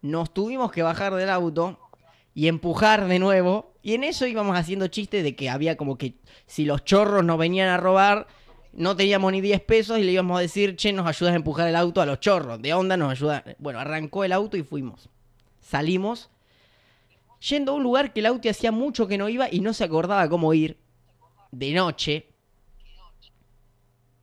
Nos 0.00 0.32
tuvimos 0.32 0.72
que 0.72 0.82
bajar 0.82 1.14
del 1.14 1.28
auto 1.28 1.78
y 2.34 2.48
empujar 2.48 3.06
de 3.06 3.18
nuevo. 3.18 3.74
Y 3.82 3.94
en 3.94 4.04
eso 4.04 4.26
íbamos 4.26 4.56
haciendo 4.56 4.86
chistes 4.88 5.22
de 5.22 5.36
que 5.36 5.50
había 5.50 5.76
como 5.76 5.98
que 5.98 6.16
si 6.46 6.64
los 6.64 6.84
chorros 6.84 7.24
nos 7.24 7.38
venían 7.38 7.68
a 7.68 7.76
robar, 7.76 8.26
no 8.72 8.96
teníamos 8.96 9.32
ni 9.32 9.40
10 9.40 9.60
pesos 9.60 9.98
y 9.98 10.02
le 10.02 10.12
íbamos 10.12 10.38
a 10.38 10.40
decir, 10.40 10.76
che, 10.76 10.92
nos 10.92 11.06
ayudas 11.06 11.34
a 11.34 11.36
empujar 11.36 11.68
el 11.68 11.76
auto 11.76 12.00
a 12.00 12.06
los 12.06 12.20
chorros. 12.20 12.60
De 12.62 12.72
onda 12.74 12.96
nos 12.96 13.12
ayuda. 13.12 13.44
Bueno, 13.58 13.78
arrancó 13.78 14.24
el 14.24 14.32
auto 14.32 14.56
y 14.56 14.62
fuimos. 14.62 15.08
Salimos. 15.60 16.30
Yendo 17.48 17.72
a 17.72 17.74
un 17.74 17.82
lugar 17.82 18.12
que 18.12 18.20
el 18.20 18.26
auto 18.26 18.48
hacía 18.48 18.72
mucho 18.72 19.06
que 19.06 19.18
no 19.18 19.28
iba 19.28 19.48
y 19.50 19.60
no 19.60 19.74
se 19.74 19.84
acordaba 19.84 20.28
cómo 20.28 20.54
ir. 20.54 20.81
De 21.52 21.72
noche. 21.72 22.26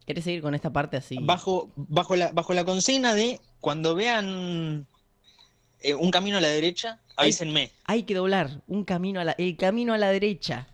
¿Querés 0.06 0.24
seguir 0.24 0.42
con 0.42 0.56
esta 0.56 0.74
parte 0.74 0.98
así? 0.98 1.18
Bajo, 1.22 1.70
bajo, 1.76 2.16
la, 2.16 2.32
bajo 2.32 2.54
la 2.54 2.66
consigna 2.66 3.14
de 3.14 3.40
cuando 3.60 3.94
vean 3.94 4.88
eh, 5.82 5.94
un 5.94 6.10
camino 6.10 6.38
a 6.38 6.42
la 6.42 6.48
derecha, 6.48 7.00
avísenme. 7.16 7.72
Hay 7.86 8.04
que 8.04 8.16
doblar 8.16 8.64
un 8.68 8.84
camino 8.84 9.20
a 9.20 9.24
la, 9.24 9.32
el 9.34 9.56
camino 9.56 9.94
a 9.94 10.00
la 10.00 10.10
derecha. 10.10 10.68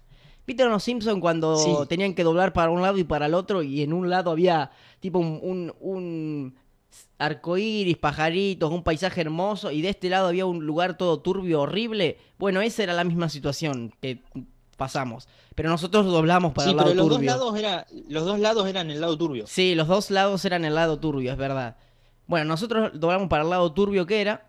¿Viste 0.47 0.63
los 0.63 0.83
Simpsons 0.83 1.19
cuando 1.19 1.57
Sí. 1.57 1.75
tenían 1.89 2.13
que 2.13 2.23
doblar 2.23 2.53
para 2.53 2.69
un 2.71 2.81
lado 2.81 2.97
y 2.97 3.03
para 3.03 3.25
el 3.25 3.33
otro 3.33 3.61
y 3.61 3.81
en 3.81 3.91
un 3.91 4.09
lado 4.09 4.31
había 4.31 4.71
tipo 5.01 5.19
un, 5.19 5.39
un, 5.41 5.73
un 5.81 6.55
arcoíris, 7.17 7.97
pajaritos, 7.97 8.71
un 8.71 8.83
paisaje 8.83 9.19
hermoso 9.21 9.69
y 9.71 9.81
de 9.81 9.89
este 9.89 10.07
lado 10.07 10.27
había 10.29 10.45
un 10.45 10.65
lugar 10.65 10.97
todo 10.97 11.19
turbio, 11.19 11.61
horrible? 11.61 12.17
Bueno, 12.37 12.61
esa 12.61 12.83
era 12.83 12.93
la 12.93 13.03
misma 13.03 13.27
situación 13.27 13.91
que 14.01 14.21
pasamos. 14.75 15.27
Pero 15.55 15.69
nosotros 15.69 16.05
doblamos 16.05 16.53
para 16.53 16.65
Sí, 16.65 16.71
el 16.71 16.77
lado 16.77 16.89
pero 16.89 16.97
los 17.01 17.07
dos, 17.09 17.17
turbio. 17.17 17.31
lados 17.31 17.57
era, 17.57 17.85
los 18.09 18.25
dos 18.25 18.39
lados 18.39 18.67
eran 18.67 18.91
el 18.91 19.01
lado 19.01 19.17
turbio. 19.17 19.47
Sí, 19.47 19.75
los 19.75 19.87
dos 19.87 20.11
lados 20.11 20.43
eran 20.45 20.65
el 20.65 20.75
lado 20.75 20.99
turbio, 20.99 21.31
es 21.31 21.37
verdad. 21.37 21.77
Bueno, 22.27 22.45
nosotros 22.45 22.91
doblamos 22.93 23.27
para 23.29 23.43
el 23.43 23.49
lado 23.49 23.71
turbio 23.71 24.05
que 24.05 24.21
era. 24.21 24.47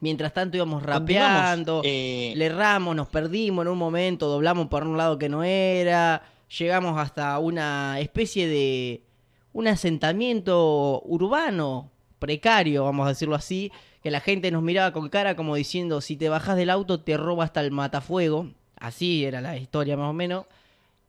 Mientras 0.00 0.32
tanto 0.32 0.56
íbamos 0.56 0.82
rapeando. 0.82 1.82
Eh, 1.84 2.32
Le 2.34 2.46
erramos, 2.46 2.96
nos 2.96 3.08
perdimos 3.08 3.64
en 3.66 3.72
un 3.72 3.76
momento, 3.78 4.28
doblamos 4.28 4.68
por 4.68 4.86
un 4.86 4.96
lado 4.96 5.18
que 5.18 5.28
no 5.28 5.42
era, 5.44 6.22
llegamos 6.58 6.98
hasta 6.98 7.38
una 7.38 8.00
especie 8.00 8.48
de 8.48 9.04
un 9.52 9.68
asentamiento 9.68 11.02
urbano 11.04 11.90
precario, 12.18 12.84
vamos 12.84 13.06
a 13.06 13.10
decirlo 13.10 13.34
así, 13.34 13.72
que 14.02 14.10
la 14.10 14.20
gente 14.20 14.50
nos 14.50 14.62
miraba 14.62 14.92
con 14.92 15.08
cara 15.10 15.36
como 15.36 15.54
diciendo, 15.54 16.00
si 16.00 16.16
te 16.16 16.28
bajas 16.30 16.56
del 16.56 16.70
auto 16.70 17.00
te 17.00 17.16
roba 17.18 17.44
hasta 17.44 17.60
el 17.60 17.70
matafuego, 17.70 18.48
así 18.80 19.24
era 19.24 19.40
la 19.40 19.56
historia 19.56 19.96
más 19.96 20.10
o 20.10 20.12
menos, 20.12 20.46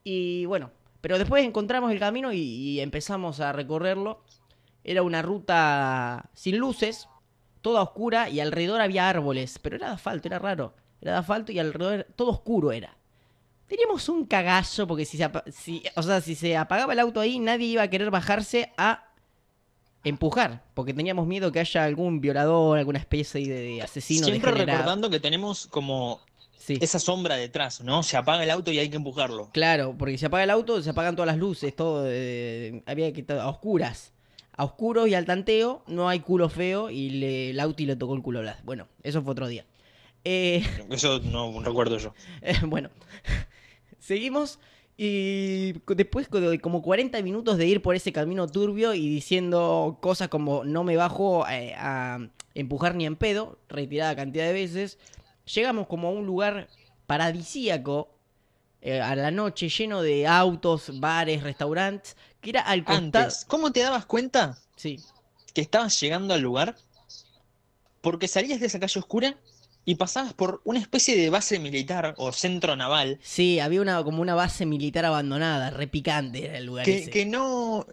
y 0.04 0.44
bueno, 0.46 0.70
pero 1.00 1.18
después 1.18 1.44
encontramos 1.44 1.90
el 1.90 1.98
camino 1.98 2.32
y, 2.32 2.38
y 2.40 2.80
empezamos 2.80 3.40
a 3.40 3.52
recorrerlo, 3.52 4.20
era 4.84 5.02
una 5.02 5.22
ruta 5.22 6.30
sin 6.34 6.58
luces, 6.58 7.08
toda 7.60 7.82
oscura 7.82 8.28
y 8.28 8.40
alrededor 8.40 8.80
había 8.80 9.08
árboles, 9.08 9.58
pero 9.60 9.76
era 9.76 9.88
de 9.88 9.94
asfalto, 9.94 10.28
era 10.28 10.38
raro. 10.38 10.74
Era 11.00 11.12
de 11.12 11.18
asfalto 11.18 11.52
y 11.52 11.58
alrededor 11.58 12.06
todo 12.16 12.30
oscuro 12.30 12.72
era. 12.72 12.96
Teníamos 13.68 14.08
un 14.08 14.26
cagazo 14.26 14.86
porque 14.86 15.04
si 15.04 15.16
se, 15.16 15.30
si- 15.52 15.82
o 15.96 16.02
sea, 16.02 16.20
si 16.20 16.34
se 16.34 16.56
apagaba 16.56 16.92
el 16.92 17.00
auto 17.00 17.20
ahí, 17.20 17.38
nadie 17.38 17.66
iba 17.66 17.82
a 17.82 17.88
querer 17.90 18.10
bajarse 18.10 18.72
a 18.76 19.08
empujar, 20.04 20.64
porque 20.74 20.92
teníamos 20.94 21.26
miedo 21.26 21.52
que 21.52 21.60
haya 21.60 21.84
algún 21.84 22.20
violador, 22.20 22.78
alguna 22.78 22.98
especie 22.98 23.46
de, 23.48 23.60
de 23.60 23.82
asesino 23.82 24.24
siempre 24.26 24.50
degenerado. 24.50 24.78
recordando 24.80 25.10
que 25.10 25.20
tenemos 25.20 25.66
como 25.68 26.20
Sí. 26.64 26.78
esa 26.80 27.00
sombra 27.00 27.34
detrás, 27.34 27.80
¿no? 27.80 28.04
Se 28.04 28.16
apaga 28.16 28.44
el 28.44 28.50
auto 28.50 28.70
y 28.70 28.78
hay 28.78 28.88
que 28.88 28.94
empujarlo. 28.96 29.50
Claro, 29.52 29.96
porque 29.98 30.12
si 30.12 30.18
se 30.18 30.26
apaga 30.26 30.44
el 30.44 30.50
auto, 30.50 30.80
se 30.80 30.90
apagan 30.90 31.16
todas 31.16 31.26
las 31.26 31.36
luces, 31.36 31.74
todo. 31.74 32.04
eh, 32.06 32.84
había 32.86 33.12
que 33.12 33.22
estar 33.22 33.38
a 33.40 33.48
oscuras. 33.48 34.12
A 34.56 34.64
oscuros 34.64 35.08
y 35.08 35.14
al 35.14 35.24
tanteo, 35.24 35.82
no 35.88 36.08
hay 36.08 36.20
culo 36.20 36.48
feo 36.48 36.88
y 36.88 37.10
le, 37.10 37.50
el 37.50 37.58
auto 37.58 37.82
y 37.82 37.86
le 37.86 37.96
tocó 37.96 38.14
el 38.14 38.22
culo 38.22 38.38
a 38.38 38.42
Blas. 38.42 38.64
Bueno, 38.64 38.86
eso 39.02 39.22
fue 39.22 39.32
otro 39.32 39.48
día. 39.48 39.64
Eh, 40.24 40.62
Eso 40.90 41.18
no 41.18 41.60
recuerdo 41.62 41.98
yo. 41.98 42.14
Eh, 42.42 42.54
bueno, 42.64 42.90
seguimos 43.98 44.60
y 44.96 45.72
después 45.88 46.30
de 46.30 46.60
como 46.60 46.80
40 46.80 47.20
minutos 47.22 47.56
de 47.56 47.66
ir 47.66 47.82
por 47.82 47.96
ese 47.96 48.12
camino 48.12 48.46
turbio 48.46 48.94
y 48.94 49.08
diciendo 49.08 49.98
cosas 50.00 50.28
como 50.28 50.64
no 50.64 50.84
me 50.84 50.96
bajo 50.96 51.44
eh, 51.48 51.74
a 51.76 52.20
empujar 52.54 52.94
ni 52.94 53.06
en 53.06 53.16
pedo, 53.16 53.58
retirada 53.68 54.14
cantidad 54.14 54.46
de 54.46 54.52
veces, 54.52 54.98
llegamos 55.54 55.86
como 55.86 56.08
a 56.08 56.10
un 56.10 56.26
lugar 56.26 56.68
paradisíaco 57.06 58.08
eh, 58.80 59.00
a 59.00 59.14
la 59.14 59.30
noche 59.30 59.68
lleno 59.68 60.02
de 60.02 60.26
autos, 60.26 60.98
bares, 60.98 61.42
restaurantes, 61.42 62.16
que 62.40 62.50
era 62.50 62.62
al 62.62 62.84
costado... 62.84 63.32
¿cómo 63.46 63.72
te 63.72 63.80
dabas 63.80 64.06
cuenta 64.06 64.58
Sí, 64.76 64.98
que 65.54 65.60
estabas 65.60 66.00
llegando 66.00 66.34
al 66.34 66.40
lugar? 66.40 66.76
Porque 68.00 68.26
salías 68.26 68.58
de 68.58 68.66
esa 68.66 68.80
calle 68.80 68.98
oscura 68.98 69.36
y 69.84 69.94
pasabas 69.96 70.32
por 70.32 70.60
una 70.64 70.80
especie 70.80 71.16
de 71.16 71.30
base 71.30 71.58
militar 71.58 72.14
o 72.16 72.32
centro 72.32 72.76
naval 72.76 73.18
sí, 73.22 73.60
había 73.60 73.80
una, 73.80 74.02
como 74.04 74.22
una 74.22 74.34
base 74.34 74.66
militar 74.66 75.04
abandonada, 75.04 75.70
repicante 75.70 76.44
era 76.46 76.58
el 76.58 76.66
lugar 76.66 76.84
que, 76.84 76.98
ese. 76.98 77.10
que 77.10 77.26
no, 77.26 77.86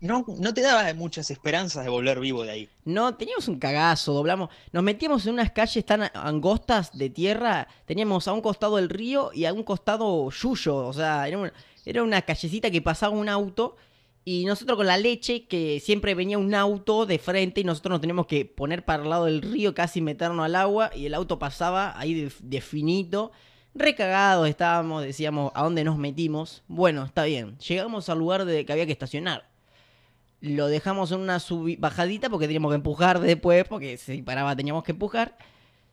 no, 0.00 0.24
no 0.38 0.54
te 0.54 0.62
daba 0.62 0.92
muchas 0.94 1.30
esperanzas 1.30 1.84
de 1.84 1.90
volver 1.90 2.20
vivo 2.20 2.42
de 2.42 2.50
ahí. 2.50 2.68
No, 2.84 3.14
teníamos 3.16 3.48
un 3.48 3.58
cagazo, 3.58 4.14
doblamos. 4.14 4.48
Nos 4.72 4.82
metíamos 4.82 5.26
en 5.26 5.34
unas 5.34 5.50
calles 5.50 5.84
tan 5.84 6.10
angostas 6.14 6.96
de 6.96 7.10
tierra. 7.10 7.68
Teníamos 7.84 8.26
a 8.26 8.32
un 8.32 8.40
costado 8.40 8.78
el 8.78 8.88
río 8.88 9.30
y 9.34 9.44
a 9.44 9.52
un 9.52 9.62
costado 9.62 10.30
Yuyo. 10.30 10.76
O 10.76 10.92
sea, 10.94 11.28
era 11.28 11.36
una, 11.36 11.52
era 11.84 12.02
una 12.02 12.22
callecita 12.22 12.70
que 12.70 12.80
pasaba 12.80 13.14
un 13.14 13.28
auto. 13.28 13.76
Y 14.24 14.46
nosotros 14.46 14.76
con 14.76 14.86
la 14.86 14.96
leche, 14.96 15.46
que 15.46 15.80
siempre 15.80 16.14
venía 16.14 16.38
un 16.38 16.54
auto 16.54 17.04
de 17.04 17.18
frente 17.18 17.60
y 17.60 17.64
nosotros 17.64 17.92
nos 17.92 18.00
teníamos 18.00 18.26
que 18.26 18.46
poner 18.46 18.84
para 18.84 19.02
el 19.02 19.10
lado 19.10 19.26
del 19.26 19.42
río, 19.42 19.74
casi 19.74 20.00
meternos 20.00 20.46
al 20.46 20.56
agua. 20.56 20.90
Y 20.94 21.06
el 21.06 21.14
auto 21.14 21.38
pasaba 21.38 21.98
ahí 21.98 22.14
de, 22.14 22.32
de 22.40 22.60
finito. 22.62 23.32
Recagados 23.74 24.48
estábamos, 24.48 25.02
decíamos, 25.02 25.52
¿a 25.54 25.62
dónde 25.62 25.84
nos 25.84 25.98
metimos? 25.98 26.62
Bueno, 26.68 27.04
está 27.04 27.24
bien. 27.24 27.58
Llegamos 27.58 28.08
al 28.08 28.18
lugar 28.18 28.46
de 28.46 28.64
que 28.64 28.72
había 28.72 28.86
que 28.86 28.92
estacionar 28.92 29.49
lo 30.40 30.66
dejamos 30.68 31.12
en 31.12 31.20
una 31.20 31.38
bajadita 31.78 32.30
porque 32.30 32.46
teníamos 32.46 32.70
que 32.70 32.76
empujar 32.76 33.20
después, 33.20 33.64
porque 33.68 33.96
si 33.98 34.22
paraba 34.22 34.56
teníamos 34.56 34.82
que 34.84 34.92
empujar. 34.92 35.36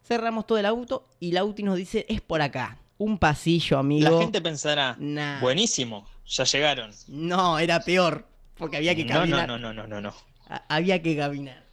Cerramos 0.03 0.47
todo 0.47 0.57
el 0.57 0.65
auto 0.65 1.05
y 1.19 1.33
la 1.33 1.41
Auti 1.41 1.63
nos 1.63 1.75
dice, 1.75 2.05
es 2.07 2.21
por 2.21 2.41
acá. 2.41 2.77
Un 2.97 3.17
pasillo, 3.17 3.77
amigo. 3.77 4.09
La 4.09 4.17
gente 4.19 4.41
pensará, 4.41 4.95
Nah. 4.99 5.39
buenísimo, 5.41 6.07
ya 6.25 6.45
llegaron. 6.45 6.91
No, 7.07 7.59
era 7.59 7.81
peor, 7.81 8.25
porque 8.55 8.77
había 8.77 8.95
que 8.95 9.03
No, 9.05 9.13
caminar. 9.15 9.47
no, 9.47 9.59
no, 9.59 9.73
no, 9.73 9.85
no, 9.85 9.99
no. 10.01 10.13
A- 10.47 10.63
Había 10.69 11.01
que 11.01 11.15
caminar. 11.17 11.63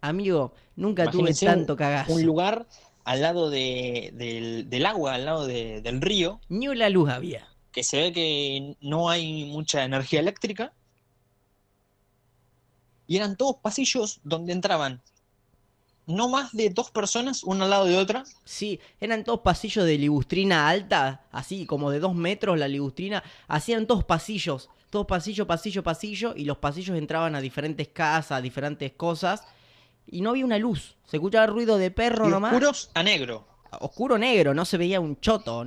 Amigo, 0.00 0.52
nunca 0.76 1.04
Imagínense 1.04 1.46
tuve 1.46 1.54
tanto 1.54 1.76
cagazo. 1.76 2.12
Un 2.12 2.24
lugar 2.26 2.66
al 3.04 3.22
lado 3.22 3.50
de- 3.50 4.10
del, 4.14 4.68
del 4.68 4.86
agua, 4.86 5.14
al 5.14 5.24
lado 5.24 5.46
de- 5.46 5.80
del 5.80 6.00
río, 6.00 6.40
Ni 6.48 6.68
una 6.68 6.88
luz 6.88 7.08
había. 7.08 7.46
que 7.70 7.84
se 7.84 8.00
ve 8.00 8.12
que 8.12 8.76
no 8.80 9.08
hay 9.10 9.44
mucha 9.44 9.84
energía 9.84 10.20
eléctrica. 10.20 10.72
Y 13.12 13.18
eran 13.18 13.36
todos 13.36 13.56
pasillos 13.56 14.20
donde 14.24 14.54
entraban 14.54 15.02
no 16.06 16.30
más 16.30 16.50
de 16.52 16.70
dos 16.70 16.90
personas, 16.90 17.44
una 17.44 17.64
al 17.64 17.70
lado 17.70 17.84
de 17.84 17.98
otra. 17.98 18.24
Sí, 18.42 18.80
eran 19.02 19.22
todos 19.22 19.40
pasillos 19.40 19.84
de 19.84 19.98
ligustrina 19.98 20.66
alta, 20.66 21.20
así 21.30 21.66
como 21.66 21.90
de 21.90 22.00
dos 22.00 22.14
metros 22.14 22.58
la 22.58 22.68
ligustrina. 22.68 23.22
Hacían 23.48 23.86
todos 23.86 24.04
pasillos, 24.04 24.70
todos 24.88 25.04
pasillo, 25.04 25.46
pasillo, 25.46 25.82
pasillo, 25.82 26.32
y 26.34 26.46
los 26.46 26.56
pasillos 26.56 26.96
entraban 26.96 27.34
a 27.34 27.42
diferentes 27.42 27.88
casas, 27.88 28.38
a 28.38 28.40
diferentes 28.40 28.92
cosas. 28.92 29.44
Y 30.06 30.22
no 30.22 30.30
había 30.30 30.46
una 30.46 30.56
luz, 30.56 30.96
se 31.04 31.18
escuchaba 31.18 31.46
ruido 31.46 31.76
de 31.76 31.90
perro 31.90 32.28
y 32.28 32.30
nomás. 32.30 32.54
oscuros 32.54 32.90
a 32.94 33.02
negro. 33.02 33.44
Oscuro 33.80 34.16
negro, 34.16 34.54
no 34.54 34.64
se 34.64 34.78
veía 34.78 35.00
un 35.00 35.20
choto. 35.20 35.66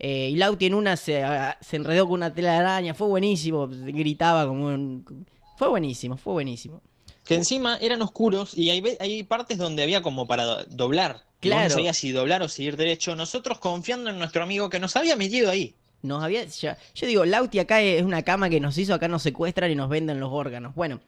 Eh, 0.00 0.30
y 0.30 0.34
Lauti 0.34 0.66
en 0.66 0.74
una 0.74 0.96
se, 0.96 1.22
se 1.60 1.76
enredó 1.76 2.06
con 2.06 2.14
una 2.14 2.34
tela 2.34 2.54
de 2.54 2.58
araña, 2.58 2.94
fue 2.94 3.06
buenísimo, 3.06 3.68
gritaba 3.68 4.44
como 4.48 4.66
un... 4.66 5.24
Fue 5.56 5.68
buenísimo, 5.68 6.16
fue 6.16 6.32
buenísimo. 6.34 6.80
Que 7.24 7.34
encima 7.36 7.78
eran 7.80 8.02
oscuros 8.02 8.56
y 8.56 8.70
hay, 8.70 8.82
hay 9.00 9.22
partes 9.22 9.56
donde 9.56 9.82
había 9.82 10.02
como 10.02 10.26
para 10.26 10.44
do- 10.44 10.64
doblar. 10.68 11.22
Claro. 11.40 11.64
No 11.64 11.70
sabías 11.70 11.96
si 11.96 12.12
doblar 12.12 12.42
o 12.42 12.48
seguir 12.48 12.76
derecho. 12.76 13.16
Nosotros 13.16 13.58
confiando 13.58 14.10
en 14.10 14.18
nuestro 14.18 14.42
amigo 14.42 14.68
que 14.68 14.78
nos 14.78 14.94
había 14.96 15.16
metido 15.16 15.50
ahí. 15.50 15.74
Nos 16.02 16.22
había, 16.22 16.44
ya- 16.44 16.76
yo 16.94 17.06
digo, 17.06 17.24
Lauti 17.24 17.58
acá 17.60 17.80
es 17.80 18.02
una 18.02 18.22
cama 18.22 18.50
que 18.50 18.60
nos 18.60 18.76
hizo, 18.76 18.92
acá 18.92 19.08
nos 19.08 19.22
secuestran 19.22 19.70
y 19.70 19.74
nos 19.74 19.88
venden 19.88 20.20
los 20.20 20.30
órganos. 20.32 20.74
Bueno, 20.74 21.00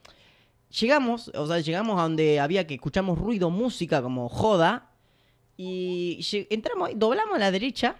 llegamos, 0.80 1.28
o 1.35 1.46
sea, 1.46 1.61
llegamos 1.61 1.98
a 1.98 2.02
donde 2.04 2.40
había 2.40 2.66
que 2.66 2.74
escuchamos 2.74 3.18
ruido, 3.18 3.50
música 3.50 4.00
como 4.00 4.28
joda. 4.30 4.90
Y 5.59 6.24
entramos, 6.50 6.90
doblamos 6.96 7.37
a 7.37 7.38
la 7.38 7.50
derecha 7.50 7.96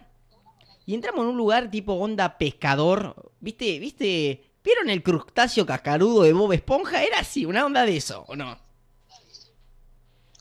y 0.85 0.93
entramos 0.93 1.21
en 1.23 1.29
un 1.29 1.37
lugar 1.37 1.69
tipo 1.71 1.93
onda 1.93 2.37
pescador. 2.37 3.31
¿Viste? 3.39 3.77
¿Viste? 3.79 4.43
¿Vieron 4.67 4.89
el 4.89 5.01
crustáceo 5.01 5.65
cascarudo 5.65 6.23
de 6.23 6.33
Bob 6.33 6.51
Esponja? 6.51 7.01
Era 7.01 7.19
así, 7.19 7.45
una 7.45 7.65
onda 7.65 7.85
de 7.85 7.95
eso, 7.95 8.25
¿o 8.27 8.35
no? 8.35 8.57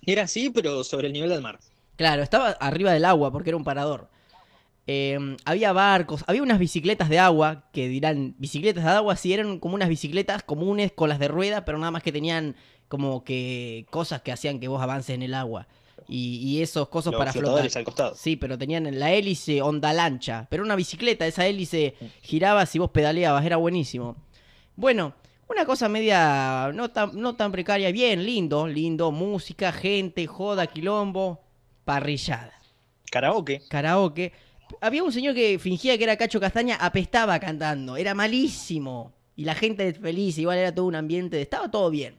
Era 0.04 0.24
así, 0.24 0.50
pero 0.50 0.82
sobre 0.82 1.06
el 1.06 1.12
nivel 1.12 1.30
del 1.30 1.42
mar. 1.42 1.60
Claro, 1.94 2.24
estaba 2.24 2.48
arriba 2.48 2.92
del 2.92 3.04
agua 3.04 3.30
porque 3.30 3.50
era 3.50 3.56
un 3.56 3.62
parador. 3.62 4.10
Eh, 4.88 5.36
había 5.44 5.72
barcos, 5.72 6.24
había 6.26 6.42
unas 6.42 6.58
bicicletas 6.58 7.08
de 7.08 7.20
agua, 7.20 7.70
que 7.72 7.86
dirán, 7.86 8.34
bicicletas 8.36 8.82
de 8.82 8.90
agua, 8.90 9.14
sí, 9.14 9.32
eran 9.32 9.60
como 9.60 9.76
unas 9.76 9.88
bicicletas 9.88 10.42
comunes 10.42 10.90
con 10.90 11.08
las 11.08 11.20
de 11.20 11.28
rueda, 11.28 11.64
pero 11.64 11.78
nada 11.78 11.92
más 11.92 12.02
que 12.02 12.10
tenían 12.10 12.56
como 12.88 13.22
que 13.22 13.86
cosas 13.90 14.22
que 14.22 14.32
hacían 14.32 14.58
que 14.58 14.66
vos 14.66 14.82
avances 14.82 15.14
en 15.14 15.22
el 15.22 15.34
agua. 15.34 15.68
Y, 16.08 16.36
y 16.38 16.62
esos 16.62 16.88
cosas 16.88 17.12
Los 17.12 17.18
para 17.18 17.32
flotar. 17.32 17.48
flotadores 17.48 17.76
al 17.76 17.84
costado. 17.84 18.14
Sí, 18.14 18.36
pero 18.36 18.56
tenían 18.56 18.98
la 18.98 19.12
hélice 19.12 19.60
onda 19.62 19.92
lancha. 19.92 20.46
Pero 20.50 20.62
una 20.62 20.76
bicicleta, 20.76 21.26
esa 21.26 21.46
hélice 21.46 21.94
giraba 22.22 22.64
si 22.66 22.78
vos 22.78 22.90
pedaleabas, 22.90 23.44
era 23.44 23.56
buenísimo. 23.56 24.16
Bueno, 24.76 25.14
una 25.48 25.64
cosa 25.64 25.88
media 25.88 26.70
no 26.74 26.90
tan, 26.90 27.10
no 27.20 27.34
tan 27.36 27.50
precaria, 27.52 27.90
bien, 27.90 28.24
lindo, 28.24 28.66
lindo, 28.68 29.10
música, 29.10 29.72
gente, 29.72 30.26
joda, 30.26 30.66
quilombo, 30.66 31.40
parrillada, 31.84 32.52
Karaoke. 33.10 33.62
karaoke. 33.68 34.32
Había 34.80 35.04
un 35.04 35.12
señor 35.12 35.34
que 35.34 35.58
fingía 35.60 35.96
que 35.96 36.04
era 36.04 36.16
Cacho 36.16 36.40
Castaña, 36.40 36.76
apestaba 36.76 37.38
cantando, 37.38 37.96
era 37.96 38.14
malísimo. 38.14 39.12
Y 39.36 39.44
la 39.44 39.54
gente 39.54 39.92
feliz, 39.94 40.38
igual 40.38 40.58
era 40.58 40.74
todo 40.74 40.86
un 40.86 40.94
ambiente, 40.96 41.40
estaba 41.40 41.70
todo 41.70 41.90
bien. 41.90 42.18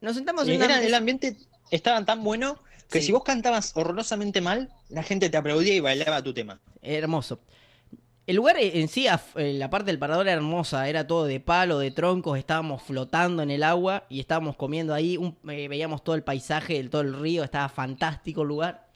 Nos 0.00 0.16
sentamos 0.16 0.48
en 0.48 0.56
una 0.56 0.64
Era, 0.64 0.74
mesa- 0.76 0.86
el 0.88 0.94
ambiente 0.94 1.36
estaba 1.70 2.04
tan 2.04 2.22
bueno 2.24 2.58
que 2.90 3.00
Sí. 3.00 3.06
si 3.06 3.12
vos 3.12 3.22
cantabas 3.22 3.72
horrorosamente 3.76 4.40
mal, 4.40 4.68
la 4.88 5.02
gente 5.02 5.30
te 5.30 5.36
aplaudía 5.36 5.74
y 5.74 5.80
bailaba 5.80 6.22
tu 6.22 6.34
tema. 6.34 6.60
Hermoso. 6.82 7.40
El 8.26 8.36
lugar 8.36 8.56
en 8.58 8.86
sí, 8.88 9.06
eh, 9.36 9.54
la 9.54 9.70
parte 9.70 9.86
del 9.86 9.98
parador 9.98 10.26
era 10.28 10.36
hermosa, 10.36 10.88
era 10.88 11.06
todo 11.06 11.24
de 11.24 11.40
palo, 11.40 11.78
de 11.78 11.90
troncos, 11.90 12.38
estábamos 12.38 12.82
flotando 12.82 13.42
en 13.42 13.50
el 13.50 13.62
agua 13.64 14.04
y 14.08 14.20
estábamos 14.20 14.56
comiendo 14.56 14.94
ahí, 14.94 15.16
un- 15.16 15.36
eh, 15.50 15.66
veíamos 15.68 16.04
todo 16.04 16.14
el 16.14 16.22
paisaje, 16.22 16.78
el, 16.78 16.90
todo 16.90 17.02
el 17.02 17.18
río, 17.18 17.42
estaba 17.42 17.68
fantástico 17.68 18.42
el 18.42 18.48
lugar. 18.48 18.86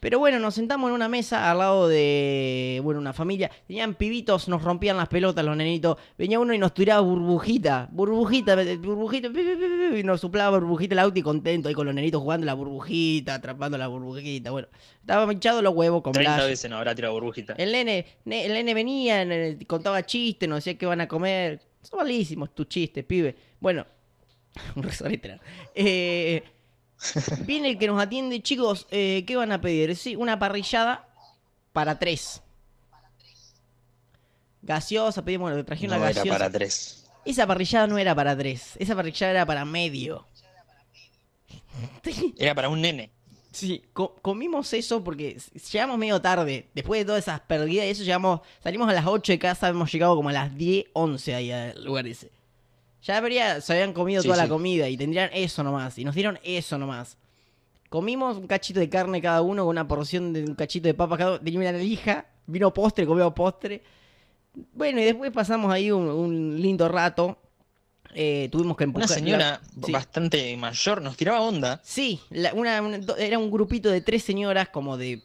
Pero 0.00 0.20
bueno, 0.20 0.38
nos 0.38 0.54
sentamos 0.54 0.88
en 0.90 0.94
una 0.94 1.08
mesa 1.08 1.50
al 1.50 1.58
lado 1.58 1.88
de, 1.88 2.80
bueno, 2.84 3.00
una 3.00 3.12
familia. 3.12 3.50
Tenían 3.66 3.94
pibitos, 3.94 4.48
nos 4.48 4.62
rompían 4.62 4.96
las 4.96 5.08
pelotas 5.08 5.44
los 5.44 5.56
nenitos. 5.56 5.96
Venía 6.16 6.38
uno 6.38 6.54
y 6.54 6.58
nos 6.58 6.72
tiraba 6.72 7.00
burbujita, 7.00 7.88
burbujita, 7.90 8.54
burbujita, 8.76 9.28
y 9.98 10.02
nos 10.04 10.20
soplaba 10.20 10.56
burbujita 10.58 10.94
el 10.94 11.00
auto 11.00 11.18
y 11.18 11.22
contento 11.22 11.68
ahí 11.68 11.74
con 11.74 11.84
los 11.86 11.94
nenitos 11.94 12.22
jugando 12.22 12.46
la 12.46 12.54
burbujita, 12.54 13.34
atrapando 13.34 13.76
la 13.76 13.88
burbujita. 13.88 14.52
Bueno, 14.52 14.68
estaba 15.00 15.32
hinchado 15.32 15.62
los 15.62 15.74
huevos 15.74 16.02
con 16.02 16.12
30 16.12 16.34
Blas. 16.36 16.46
veces 16.46 16.70
no 16.70 16.76
habrá 16.76 16.94
tirado 16.94 17.14
burbujita. 17.14 17.54
El 17.54 17.72
nene, 17.72 18.06
ne- 18.24 18.46
el 18.46 18.52
nene 18.52 18.74
venía, 18.74 19.26
contaba 19.66 20.06
chistes, 20.06 20.48
nos 20.48 20.58
decía 20.64 20.78
que 20.78 20.86
van 20.86 21.00
a 21.00 21.08
comer. 21.08 21.60
Son 21.82 21.98
malísimos 21.98 22.54
tus 22.54 22.68
chistes, 22.68 23.04
pibe. 23.04 23.34
Bueno, 23.58 23.84
un 24.76 24.82
resorete. 24.84 25.28
¿no? 25.34 25.40
Eh, 25.74 26.42
viene 27.46 27.70
el 27.70 27.78
que 27.78 27.86
nos 27.86 28.00
atiende, 28.02 28.42
chicos, 28.42 28.86
eh, 28.90 29.24
¿qué 29.26 29.36
van 29.36 29.52
a 29.52 29.60
pedir? 29.60 29.94
Sí, 29.96 30.16
una 30.16 30.38
parrillada 30.38 31.08
para 31.72 31.98
tres. 31.98 32.42
Gaseosa, 34.62 35.24
pedimos, 35.24 35.50
bueno, 35.50 35.64
traje 35.64 35.86
una 35.86 35.96
No 35.98 36.04
era 36.04 36.14
gaseosa. 36.14 36.38
para 36.38 36.50
tres. 36.50 37.04
Esa 37.24 37.46
parrillada 37.46 37.86
no 37.86 37.98
era 37.98 38.14
para 38.14 38.36
tres, 38.36 38.72
esa 38.78 38.94
parrillada 38.96 39.30
era 39.32 39.46
para 39.46 39.64
medio. 39.64 40.26
Era 42.38 42.54
para 42.54 42.68
un 42.68 42.80
nene. 42.80 43.10
Sí, 43.52 43.82
co- 43.92 44.14
comimos 44.20 44.72
eso 44.72 45.02
porque 45.04 45.38
llegamos 45.72 45.96
medio 45.98 46.20
tarde. 46.20 46.68
Después 46.74 47.00
de 47.00 47.04
todas 47.04 47.22
esas 47.24 47.40
perdidas 47.40 47.86
y 47.86 47.90
eso, 47.90 48.02
llegamos, 48.02 48.40
salimos 48.62 48.88
a 48.88 48.92
las 48.92 49.06
8 49.06 49.32
de 49.32 49.38
casa, 49.38 49.68
hemos 49.68 49.90
llegado 49.92 50.16
como 50.16 50.28
a 50.28 50.32
las 50.32 50.56
10, 50.56 50.86
11 50.92 51.34
ahí 51.34 51.52
al 51.52 51.84
lugar 51.84 52.06
ese. 52.06 52.30
Ya 53.02 53.16
habría, 53.16 53.60
se 53.60 53.72
habían 53.72 53.92
comido 53.92 54.22
Sí, 54.22 54.28
toda 54.28 54.42
la 54.42 54.48
comida 54.48 54.88
y 54.88 54.96
tendrían 54.96 55.30
eso 55.32 55.62
nomás. 55.62 55.98
Y 55.98 56.04
nos 56.04 56.14
dieron 56.14 56.38
eso 56.42 56.78
nomás. 56.78 57.16
Comimos 57.88 58.36
un 58.36 58.46
cachito 58.46 58.80
de 58.80 58.88
carne 58.90 59.22
cada 59.22 59.40
uno 59.40 59.62
con 59.64 59.70
una 59.70 59.86
porción 59.88 60.32
de 60.32 60.44
un 60.44 60.54
cachito 60.54 60.88
de 60.88 60.94
papa 60.94 61.16
cada 61.16 61.30
uno. 61.32 61.40
Tenía 61.40 61.60
una 61.60 61.72
lija, 61.72 62.26
vino 62.46 62.72
postre, 62.74 63.06
comimos 63.06 63.32
postre. 63.32 63.82
Bueno, 64.74 65.00
y 65.00 65.04
después 65.04 65.30
pasamos 65.30 65.72
ahí 65.72 65.90
un, 65.90 66.08
un 66.08 66.60
lindo 66.60 66.88
rato. 66.88 67.38
Eh, 68.14 68.48
tuvimos 68.50 68.76
que 68.76 68.84
empujar. 68.84 69.06
Una 69.08 69.14
señora 69.14 69.60
Sí. 69.84 69.92
bastante 69.92 70.56
mayor 70.56 71.00
nos 71.02 71.16
tiraba 71.16 71.40
onda. 71.40 71.80
Sí, 71.84 72.18
la- 72.30 72.52
una- 72.54 72.82
era 73.18 73.38
un 73.38 73.50
grupito 73.50 73.90
de 73.90 74.00
tres 74.00 74.24
señoras 74.24 74.70
como 74.70 74.96
de 74.96 75.22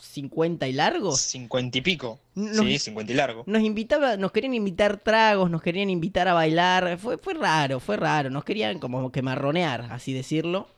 50 0.00 0.66
y 0.68 0.72
largos. 0.72 1.20
Cincuenta 1.20 1.78
y 1.78 1.80
pico. 1.80 2.18
Sí, 2.34 2.78
cincuenta 2.78 3.12
y 3.12 3.16
largo. 3.16 3.44
Nos 3.46 3.62
invitaba, 3.62 4.16
nos 4.16 4.32
querían 4.32 4.54
invitar 4.54 4.98
tragos, 4.98 5.50
nos 5.50 5.62
querían 5.62 5.90
invitar 5.90 6.26
a 6.28 6.32
bailar. 6.34 6.98
Fue, 6.98 7.18
fue 7.18 7.34
raro, 7.34 7.80
fue 7.80 7.96
raro. 7.96 8.30
Nos 8.30 8.44
querían 8.44 8.78
como 8.78 9.10
que 9.12 9.22
marronear, 9.22 9.88
así 9.90 10.12
decirlo. 10.12 10.68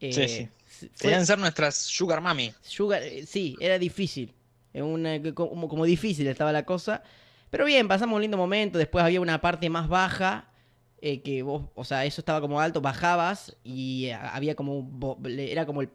Eh, 0.00 0.12
Sí, 0.12 0.28
sí. 0.28 0.48
fue- 0.66 0.88
Querían 0.98 1.26
ser 1.26 1.38
nuestras 1.38 1.76
sugar 1.76 2.20
mami. 2.20 2.52
Sugar, 2.62 3.02
eh, 3.02 3.24
sí, 3.26 3.56
era 3.60 3.78
difícil. 3.78 4.32
Era 4.72 4.84
una- 4.84 5.20
como, 5.34 5.68
como 5.68 5.84
difícil 5.84 6.26
estaba 6.26 6.52
la 6.52 6.64
cosa. 6.64 7.02
Pero 7.50 7.64
bien, 7.64 7.86
pasamos 7.86 8.16
un 8.16 8.22
lindo 8.22 8.36
momento. 8.36 8.78
Después 8.78 9.04
había 9.04 9.20
una 9.20 9.40
parte 9.40 9.68
más 9.70 9.88
baja. 9.88 10.48
eh, 11.06 11.20
que 11.20 11.42
vos, 11.42 11.64
o 11.74 11.84
sea, 11.84 12.06
eso 12.06 12.22
estaba 12.22 12.40
como 12.40 12.60
alto, 12.62 12.80
bajabas 12.80 13.54
y 13.62 14.06
eh, 14.06 14.14
había 14.14 14.54
como. 14.54 15.18
Era 15.38 15.66
como 15.66 15.82
el. 15.82 15.90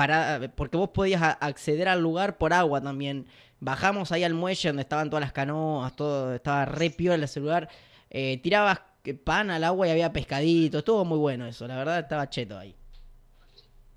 Para, 0.00 0.40
porque 0.56 0.78
vos 0.78 0.88
podías 0.88 1.20
acceder 1.40 1.86
al 1.86 2.00
lugar 2.00 2.38
por 2.38 2.54
agua 2.54 2.80
también. 2.80 3.26
Bajamos 3.58 4.12
ahí 4.12 4.24
al 4.24 4.32
muelle 4.32 4.70
donde 4.70 4.80
estaban 4.80 5.10
todas 5.10 5.20
las 5.20 5.32
canoas, 5.32 5.94
todo. 5.94 6.34
Estaba 6.34 6.64
re 6.64 6.88
piola 6.88 7.26
ese 7.26 7.38
lugar. 7.38 7.68
eh, 8.08 8.40
tirabas 8.42 8.80
pan 9.24 9.50
al 9.50 9.62
agua 9.62 9.88
y 9.88 9.90
había 9.90 10.10
pescadito. 10.10 10.78
Estuvo 10.78 11.04
muy 11.04 11.18
bueno 11.18 11.46
eso, 11.46 11.66
la 11.68 11.76
verdad 11.76 11.98
estaba 11.98 12.30
cheto 12.30 12.58
ahí. 12.58 12.74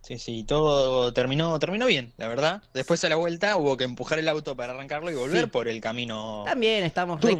Sí, 0.04 0.20
sí, 0.20 0.44
todo 0.44 1.14
terminó, 1.14 1.58
terminó 1.60 1.86
bien, 1.86 2.12
la 2.18 2.28
verdad. 2.28 2.62
Después 2.74 3.02
a 3.06 3.10
la 3.10 3.16
vuelta 3.16 3.56
hubo 3.56 3.78
que 3.78 3.86
empujar 3.86 4.20
el 4.20 4.28
auto 4.28 4.54
para 4.54 4.74
arrancarlo 4.74 5.10
y 5.10 5.16
volver 5.16 5.46
Sí. 5.46 5.50
por 5.50 5.70
el 5.70 5.80
camino. 5.80 6.44
También 6.46 6.84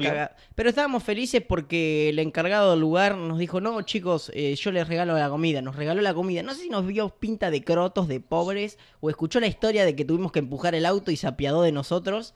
cagados. 0.10 0.32
Pero 0.56 0.70
estábamos 0.70 1.04
felices 1.04 1.44
porque 1.46 2.08
el 2.08 2.20
encargado 2.20 2.72
del 2.72 2.80
lugar 2.80 3.18
nos 3.18 3.38
dijo, 3.38 3.60
no, 3.60 3.82
chicos, 3.82 4.32
eh, 4.34 4.56
yo 4.56 4.72
les 4.72 4.88
regalo 4.88 5.18
la 5.18 5.30
comida. 5.30 5.62
Nos 5.62 5.76
regaló 5.76 6.02
la 6.02 6.14
comida. 6.14 6.42
No 6.42 6.54
sé 6.54 6.62
si 6.62 6.70
nos 6.70 6.88
vio 6.88 7.10
pinta 7.10 7.52
de 7.52 7.64
crotos, 7.66 8.08
de 8.08 8.22
pobres, 8.22 8.78
o 9.02 9.10
escuchó 9.10 9.42
la 9.42 9.48
historia 9.48 9.84
de 9.84 9.96
que 9.98 10.06
tuvimos 10.06 10.32
que 10.32 10.40
empujar 10.40 10.74
el 10.74 10.86
auto 10.86 11.12
y 11.12 11.18
se 11.18 11.28
apiadó 11.28 11.64
de 11.64 11.74
nosotros. 11.74 12.34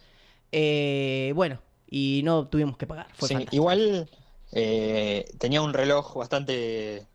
Eh, 0.51 1.31
bueno, 1.35 1.61
y 1.89 2.21
no 2.25 2.47
tuvimos 2.47 2.75
que 2.77 2.85
pagar. 2.85 3.07
Fue 3.13 3.29
Sí, 3.29 3.47
igual 3.51 4.09
eh, 4.51 5.23
tenía 5.39 5.61
un 5.61 5.73
reloj 5.73 6.15
bastante 6.17 7.05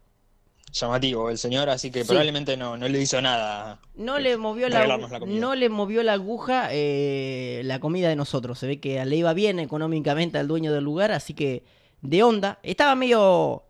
llamativo 0.72 1.30
el 1.30 1.38
señor, 1.38 1.68
así 1.68 1.90
que 1.90 2.02
Sí. 2.02 2.08
probablemente 2.08 2.56
no, 2.56 2.76
no 2.76 2.88
le 2.88 3.00
hizo 3.00 3.20
nada. 3.20 3.78
No 3.94 4.18
le 4.18 4.37
movió 4.37 4.68
la, 4.68 4.98
no 5.26 5.54
le 5.54 5.68
movió 5.68 6.02
la 6.02 6.14
aguja 6.14 6.68
eh, 6.70 7.61
la 7.64 7.78
comida 7.78 8.08
de 8.08 8.16
nosotros. 8.16 8.58
Se 8.58 8.66
ve 8.66 8.80
que 8.80 9.04
le 9.04 9.16
iba 9.16 9.32
bien 9.35 9.58
económicamente 9.58 10.38
al 10.38 10.48
dueño 10.48 10.72
del 10.72 10.85
lugar, 10.85 11.12
así 11.12 11.35
que 11.35 11.62
de 12.00 12.22
onda. 12.22 12.58
Estaba 12.62 12.94
medio 12.94 13.64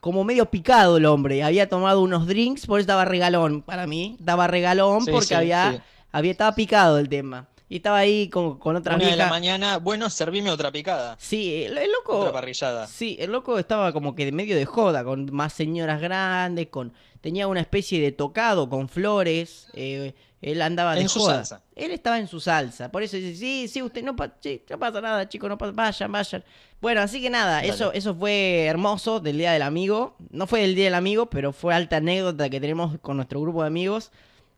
como 0.00 0.24
medio 0.24 0.46
picado 0.46 0.96
el 0.98 1.06
hombre. 1.06 1.42
Había 1.42 1.68
tomado 1.68 2.00
unos 2.02 2.26
drinks, 2.26 2.66
por 2.66 2.78
eso 2.80 2.82
estaba 2.82 3.04
regalón 3.04 3.62
para 3.62 3.86
mí. 3.86 4.16
Estaba 4.18 4.46
regalón 4.46 5.04
Sí, 5.04 5.10
porque 5.10 5.26
sí, 5.28 5.34
había, 5.34 5.84
había 6.10 6.32
estaba 6.32 6.54
picado 6.54 6.98
el 6.98 7.08
tema. 7.08 7.48
Y 7.72 7.76
estaba 7.76 7.96
ahí 7.98 8.28
con, 8.28 8.58
con 8.58 8.76
otra 8.76 8.96
Una 8.96 9.04
de 9.04 9.10
la 9.12 9.16
vieja. 9.16 9.30
mañana, 9.30 9.78
bueno, 9.78 10.10
servime 10.10 10.50
otra 10.50 10.70
picada, 10.70 11.16
Sí, 11.18 11.64
el, 11.64 11.78
el 11.78 11.90
loco. 11.90 12.18
otra 12.18 12.30
parrillada. 12.32 12.86
Sí, 12.86 13.16
el 13.18 13.32
loco 13.32 13.58
estaba 13.58 13.94
como 13.94 14.14
que 14.14 14.26
de 14.26 14.32
medio 14.32 14.54
de 14.56 14.66
joda, 14.66 15.02
con 15.04 15.32
más 15.32 15.54
señoras 15.54 15.98
grandes, 16.00 16.66
con 16.66 16.92
tenía 17.22 17.46
una 17.48 17.60
especie 17.60 17.98
de 18.02 18.12
tocado 18.12 18.68
con 18.68 18.90
flores. 18.90 19.68
eh, 19.72 20.12
él 20.42 20.60
andaba 20.60 20.96
de 20.96 21.02
En 21.02 21.08
su 21.08 21.20
joda. 21.20 21.36
salsa. 21.36 21.62
Él 21.74 21.92
estaba 21.92 22.18
en 22.18 22.26
su 22.26 22.40
salsa. 22.40 22.90
Por 22.92 23.02
eso 23.04 23.16
dice, 23.16 23.36
sí, 23.36 23.68
sí, 23.68 23.80
usted 23.80 24.02
no, 24.02 24.16
pa- 24.16 24.34
sí, 24.40 24.60
no 24.68 24.78
pasa 24.78 25.00
nada, 25.00 25.26
chicos, 25.28 25.48
no 25.48 25.56
pasa, 25.56 25.72
vayan, 25.72 26.12
vayan. 26.12 26.44
Bueno, 26.80 27.00
así 27.00 27.22
que 27.22 27.30
nada, 27.30 27.52
Dale. 27.56 27.68
eso, 27.68 27.92
eso 27.94 28.14
fue 28.14 28.64
hermoso 28.66 29.18
del 29.20 29.38
Día 29.38 29.52
del 29.52 29.62
Amigo. 29.62 30.16
No 30.30 30.46
fue 30.46 30.60
del 30.60 30.74
Día 30.74 30.86
del 30.86 30.94
Amigo, 30.94 31.30
pero 31.30 31.52
fue 31.54 31.74
alta 31.74 31.96
anécdota 31.98 32.50
que 32.50 32.60
tenemos 32.60 32.98
con 33.00 33.16
nuestro 33.16 33.40
grupo 33.40 33.62
de 33.62 33.68
amigos. 33.68 34.10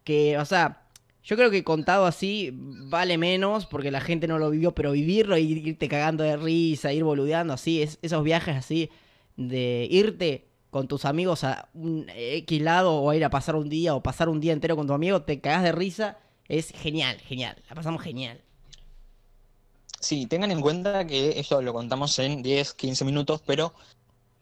Que, 0.04 0.36
o 0.38 0.44
sea, 0.46 0.80
yo 1.24 1.36
creo 1.36 1.50
que 1.50 1.64
contado 1.64 2.04
así 2.04 2.50
vale 2.52 3.16
menos 3.16 3.66
porque 3.66 3.90
la 3.90 4.00
gente 4.00 4.28
no 4.28 4.38
lo 4.38 4.50
vivió, 4.50 4.74
pero 4.74 4.92
vivirlo 4.92 5.38
y 5.38 5.52
irte 5.52 5.88
cagando 5.88 6.22
de 6.22 6.36
risa, 6.36 6.92
ir 6.92 7.02
boludeando 7.02 7.54
así, 7.54 7.82
es, 7.82 7.98
esos 8.02 8.22
viajes 8.22 8.56
así 8.56 8.90
de 9.36 9.88
irte 9.90 10.46
con 10.70 10.86
tus 10.86 11.04
amigos 11.04 11.44
a 11.44 11.68
un 11.72 12.06
X 12.14 12.60
lado 12.60 12.96
o 12.96 13.08
a 13.08 13.16
ir 13.16 13.24
a 13.24 13.30
pasar 13.30 13.56
un 13.56 13.68
día 13.68 13.94
o 13.94 14.02
pasar 14.02 14.28
un 14.28 14.40
día 14.40 14.52
entero 14.52 14.76
con 14.76 14.86
tu 14.86 14.92
amigo, 14.92 15.22
te 15.22 15.40
cagás 15.40 15.62
de 15.62 15.72
risa, 15.72 16.18
es 16.48 16.70
genial, 16.70 17.16
genial, 17.20 17.56
la 17.68 17.74
pasamos 17.74 18.02
genial. 18.02 18.40
Sí, 20.00 20.26
tengan 20.26 20.50
en 20.50 20.60
cuenta 20.60 21.06
que 21.06 21.38
esto 21.40 21.62
lo 21.62 21.72
contamos 21.72 22.18
en 22.18 22.42
10, 22.42 22.74
15 22.74 23.04
minutos, 23.06 23.42
pero 23.46 23.72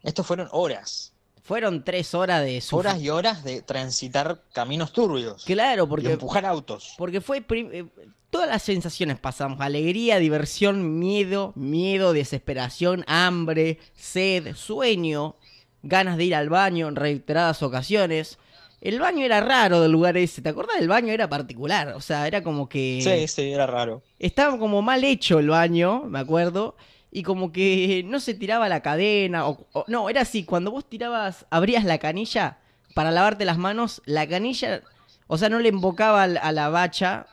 estos 0.03 0.27
fueron 0.27 0.49
horas. 0.51 1.12
Fueron 1.43 1.85
tres 1.85 2.15
horas 2.15 2.43
de. 2.43 2.63
Horas 2.71 3.01
y 3.01 3.11
horas 3.11 3.43
de 3.45 3.63
transitar 3.63 4.43
caminos 4.53 4.93
turbios. 4.93 5.45
Claro, 5.45 5.85
Y 5.85 5.87
porque, 5.89 6.13
empujar 6.13 6.47
autos. 6.47 6.95
porque 6.99 7.21
fue... 7.21 7.45
eh, 7.51 7.85
Todas 8.31 8.49
las 8.49 8.63
sensaciones 8.63 9.19
pasamos, 9.19 9.61
alegría, 9.61 10.19
diversión, 10.19 10.99
miedo, 10.99 11.53
miedo, 11.55 12.15
desesperación, 12.15 13.05
hambre, 13.07 13.79
sed, 13.95 14.55
sueño, 14.57 15.37
ganas 15.83 16.17
de 16.17 16.25
ir 16.25 16.35
al 16.35 16.49
baño 16.49 16.89
en 16.89 16.97
reiteradas 16.97 17.63
ocasiones. 17.63 18.39
El 18.81 19.01
baño 19.01 19.23
era 19.27 19.43
raro 19.43 19.83
del 19.83 19.93
lugar 19.93 20.17
ese, 20.17 20.41
¿te 20.41 20.49
acordás? 20.49 20.77
El 20.81 20.89
baño 20.89 21.13
era 21.13 21.29
particular, 21.29 21.89
o 21.89 22.01
sea, 22.01 22.27
era 22.27 22.43
como 22.43 22.71
que... 22.71 23.01
Sí, 23.05 23.29
sí, 23.29 23.53
era 23.53 23.67
raro. 23.67 24.03
Estaba 24.19 24.59
como 24.59 24.81
mal 24.81 25.05
hecho 25.05 25.39
el 25.39 25.49
baño, 25.51 26.05
me 26.05 26.19
acuerdo. 26.19 26.75
Y 27.15 27.23
como 27.23 27.53
que 27.53 28.03
no 28.07 28.19
se 28.21 28.33
tiraba 28.35 28.69
la 28.71 28.81
cadena. 28.81 29.47
O, 29.47 29.67
o- 29.73 29.85
no, 29.87 30.09
era 30.09 30.23
así. 30.23 30.45
Cuando 30.45 30.71
vos 30.71 30.89
tirabas, 30.89 31.45
abrías 31.51 31.85
la 31.85 31.99
canilla 31.99 32.59
para 32.95 33.11
lavarte 33.11 33.45
las 33.45 33.59
manos, 33.59 34.01
la 34.07 34.27
canilla, 34.27 34.83
o 35.27 35.37
sea, 35.39 35.49
no 35.51 35.61
le 35.61 35.69
embocaba 35.69 36.23
a 36.25 36.53
la 36.53 36.69
bacha. 36.71 37.27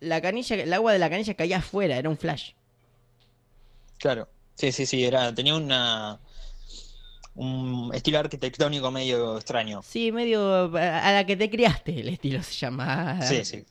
La 0.00 0.20
canilla, 0.20 0.54
el 0.56 0.72
agua 0.72 0.92
de 0.92 0.98
la 1.00 1.10
canilla 1.10 1.34
caía 1.34 1.56
afuera, 1.58 1.96
era 1.96 2.08
un 2.08 2.16
flash. 2.18 2.52
Claro. 3.98 4.28
Sí, 4.54 4.70
sí, 4.72 4.86
sí, 4.86 5.04
era, 5.04 5.34
tenía 5.34 5.54
una 5.54 6.20
un 7.34 7.90
estilo 7.94 8.18
arquitectónico 8.18 8.90
medio 8.90 9.36
extraño. 9.36 9.80
Sí, 9.82 10.10
medio 10.12 10.76
a 10.76 11.08
a 11.08 11.12
la 11.12 11.24
que 11.24 11.36
te 11.36 11.48
criaste, 11.48 12.00
el 12.00 12.08
estilo 12.08 12.42
se 12.42 12.52
llama. 12.54 13.22
Sí, 13.22 13.44
sí. 13.44 13.64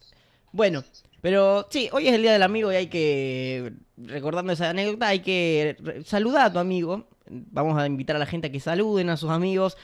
Bueno, 0.53 0.83
pero 1.21 1.67
sí, 1.69 1.89
hoy 1.91 2.07
es 2.07 2.13
el 2.13 2.21
Día 2.21 2.33
del 2.33 2.43
Amigo 2.43 2.71
y 2.71 2.75
hay 2.75 2.87
que, 2.87 3.73
recordando 3.97 4.53
esa 4.53 4.69
anécdota, 4.69 5.07
hay 5.07 5.19
que 5.19 5.75
saludar 6.05 6.45
a 6.45 6.53
tu 6.53 6.59
amigo. 6.59 7.07
Vamos 7.29 7.77
a 7.77 7.85
invitar 7.85 8.15
a 8.15 8.19
la 8.19 8.25
gente 8.25 8.47
a 8.47 8.51
que 8.51 8.59
saluden 8.59 9.09
a 9.09 9.17
sus 9.17 9.29
amigos, 9.29 9.77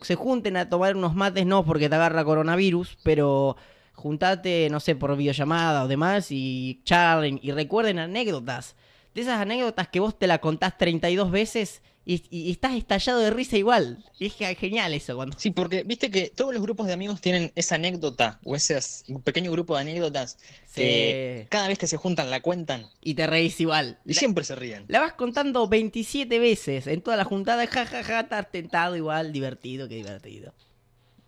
se 0.00 0.14
junten 0.14 0.56
a 0.56 0.68
tomar 0.68 0.96
unos 0.96 1.14
mates, 1.14 1.44
no 1.44 1.64
porque 1.64 1.88
te 1.88 1.94
agarra 1.94 2.24
coronavirus, 2.24 2.98
pero 3.02 3.56
juntate, 3.92 4.68
no 4.70 4.80
sé, 4.80 4.94
por 4.94 5.14
videollamada 5.16 5.84
o 5.84 5.88
demás 5.88 6.28
y 6.30 6.80
charlen 6.84 7.38
y 7.42 7.50
recuerden 7.50 7.98
anécdotas. 7.98 8.76
De 9.14 9.22
esas 9.22 9.40
anécdotas 9.40 9.88
que 9.88 10.00
vos 10.00 10.18
te 10.18 10.26
la 10.26 10.38
contás 10.38 10.78
32 10.78 11.30
veces 11.30 11.82
y, 12.08 12.22
y 12.30 12.52
estás 12.52 12.74
estallado 12.74 13.18
de 13.18 13.30
risa 13.30 13.56
igual. 13.58 14.04
Y 14.18 14.26
es 14.26 14.34
que 14.34 14.54
genial 14.54 14.94
eso 14.94 15.16
cuando... 15.16 15.36
Sí, 15.38 15.50
porque 15.50 15.82
viste 15.82 16.08
que 16.10 16.30
todos 16.30 16.54
los 16.54 16.62
grupos 16.62 16.86
de 16.86 16.92
amigos 16.92 17.20
tienen 17.20 17.50
esa 17.56 17.74
anécdota 17.74 18.38
o 18.44 18.54
ese 18.54 18.78
pequeño 19.24 19.50
grupo 19.50 19.74
de 19.74 19.80
anécdotas 19.82 20.38
que 20.74 21.46
cada 21.50 21.66
vez 21.68 21.78
que 21.78 21.86
se 21.88 21.96
juntan 21.96 22.30
la 22.30 22.40
cuentan 22.40 22.86
Y 23.02 23.14
te 23.14 23.26
reís 23.26 23.60
igual. 23.60 23.98
y 24.06 24.14
siempre 24.14 24.44
se 24.44 24.54
ríen. 24.54 24.84
La 24.88 25.00
vas 25.00 25.14
contando 25.14 25.66
27 25.68 26.38
veces 26.38 26.86
en 26.86 27.02
toda 27.02 27.16
la 27.16 27.24
juntada, 27.24 27.66
jajaja, 27.66 28.02
ja, 28.02 28.04
ja, 28.04 28.20
estás 28.20 28.50
tentado 28.52 28.94
igual, 28.96 29.32
divertido, 29.32 29.88
qué 29.88 29.96
divertido. 29.96 30.54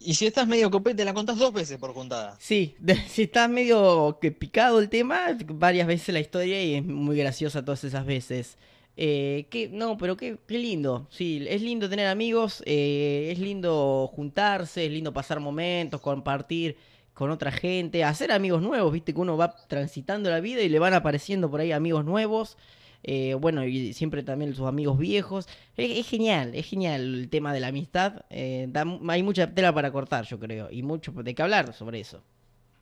Y 0.00 0.14
si 0.14 0.26
estás 0.28 0.46
medio 0.46 0.70
copete, 0.70 1.04
la 1.04 1.12
contás 1.12 1.38
dos 1.38 1.52
veces 1.52 1.76
por 1.76 1.92
juntada. 1.92 2.36
Sí, 2.38 2.76
de- 2.78 2.94
si 3.08 3.22
estás 3.22 3.50
medio 3.50 4.18
que 4.20 4.30
picado 4.30 4.78
el 4.78 4.88
tema, 4.88 5.36
varias 5.46 5.88
veces 5.88 6.12
la 6.14 6.20
historia 6.20 6.62
y 6.62 6.76
es 6.76 6.84
muy 6.84 7.16
graciosa 7.16 7.64
todas 7.64 7.82
esas 7.82 8.06
veces. 8.06 8.56
Eh, 9.00 9.46
qué- 9.50 9.68
no, 9.72 9.96
pero 9.96 10.16
qué, 10.16 10.38
qué 10.46 10.58
lindo. 10.58 11.06
Sí, 11.11 11.44
es 11.48 11.62
lindo 11.62 11.88
tener 11.88 12.08
amigos, 12.08 12.62
eh, 12.66 13.28
es 13.32 13.38
lindo 13.38 14.11
juntarse, 14.12 14.87
es 14.87 14.90
lindo 14.92 15.12
pasar 15.12 15.38
momentos, 15.40 16.00
compartir 16.00 16.76
con 17.14 17.30
otra 17.30 17.52
gente, 17.52 18.02
hacer 18.04 18.32
amigos 18.32 18.61
nuevos, 18.62 18.92
viste 18.92 19.14
que 19.14 19.20
uno 19.20 19.37
va 19.37 19.54
transitando 19.68 20.30
la 20.30 20.40
vida 20.40 20.62
y 20.62 20.68
le 20.68 20.78
van 20.80 20.94
apareciendo 20.94 21.50
por 21.50 21.61
ahí 21.61 21.72
amigos 21.72 22.04
nuevos. 22.04 22.56
eh, 23.04 23.34
bueno, 23.34 23.64
y 23.64 23.92
siempre 23.94 24.22
también 24.24 24.54
sus 24.54 24.66
amigos 24.66 24.98
viejos. 24.98 25.46
Es, 25.76 26.06
genial, 26.08 26.54
es 26.54 26.66
genial 26.66 27.00
el 27.14 27.28
tema 27.30 27.52
de 27.52 27.61
la 27.61 27.68
amistad. 27.68 28.24
eh, 28.30 28.68
hay 29.08 29.22
mucha 29.22 29.54
tela 29.54 29.72
para 29.72 29.92
cortar, 29.92 30.24
yo 30.26 30.38
creo, 30.40 30.68
y 30.70 30.82
mucho 30.82 31.12
de 31.12 31.34
qué 31.34 31.42
hablar 31.42 31.72
sobre 31.74 32.00
eso. 32.00 32.22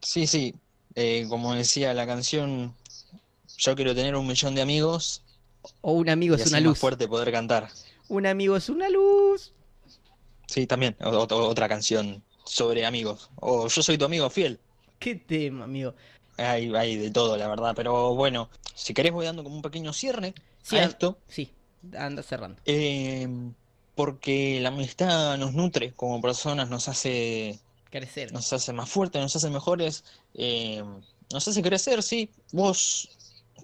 Sí, 0.00 0.26
sí. 0.26 0.54
como 1.28 1.54
decía 1.54 1.92
la 1.94 2.06
canción, 2.06 2.74
yo 3.58 3.76
quiero 3.76 3.94
tener 3.96 4.16
un 4.16 4.26
millón 4.28 4.54
de 4.56 4.62
amigos 4.62 5.25
O 5.80 5.92
un 5.92 6.08
amigo 6.08 6.36
y 6.36 6.40
es 6.40 6.46
una 6.48 6.58
más 6.58 6.64
luz. 6.64 6.78
fuerte 6.78 7.08
poder 7.08 7.30
cantar. 7.32 7.68
Un 8.08 8.26
amigo 8.26 8.56
es 8.56 8.68
una 8.68 8.88
luz. 8.88 9.52
Sí, 10.46 10.66
también. 10.66 10.96
o- 11.02 11.08
o- 11.10 11.48
otra 11.48 11.68
canción 11.68 12.22
sobre 12.44 12.86
amigos. 12.86 13.30
O 13.36 13.68
yo 13.68 13.82
soy 13.82 13.98
tu 13.98 14.04
amigo 14.04 14.30
fiel. 14.30 14.60
Qué 14.98 15.14
tema, 15.16 15.64
amigo. 15.64 15.94
Hay, 16.38 16.72
hay 16.74 16.96
de 16.96 17.10
todo, 17.10 17.36
la 17.36 17.48
verdad. 17.48 17.72
Pero 17.74 18.14
bueno, 18.14 18.48
si 18.74 18.94
querés 18.94 19.12
voy 19.12 19.26
dando 19.26 19.42
como 19.42 19.56
un 19.56 19.62
pequeño 19.62 19.92
cierre 19.92 20.34
Sí, 20.62 20.76
a- 20.76 20.84
esto. 20.84 21.18
Sí, 21.28 21.52
anda 21.96 22.22
cerrando. 22.22 22.60
eh, 22.66 23.28
porque 23.94 24.60
la 24.60 24.68
amistad 24.68 25.36
nos 25.38 25.54
nutre 25.54 25.92
como 25.94 26.20
personas, 26.20 26.68
nos 26.68 26.86
hace, 26.88 27.58
Crecer. 27.90 28.32
nos 28.32 28.52
hace 28.52 28.72
más 28.72 28.88
fuertes, 28.90 29.20
nos 29.22 29.34
hace 29.34 29.48
mejores, 29.50 30.04
eh, 30.34 30.84
nos 31.32 31.48
hace 31.48 31.62
crecer, 31.62 32.02
sí. 32.02 32.30
Vos 32.52 33.08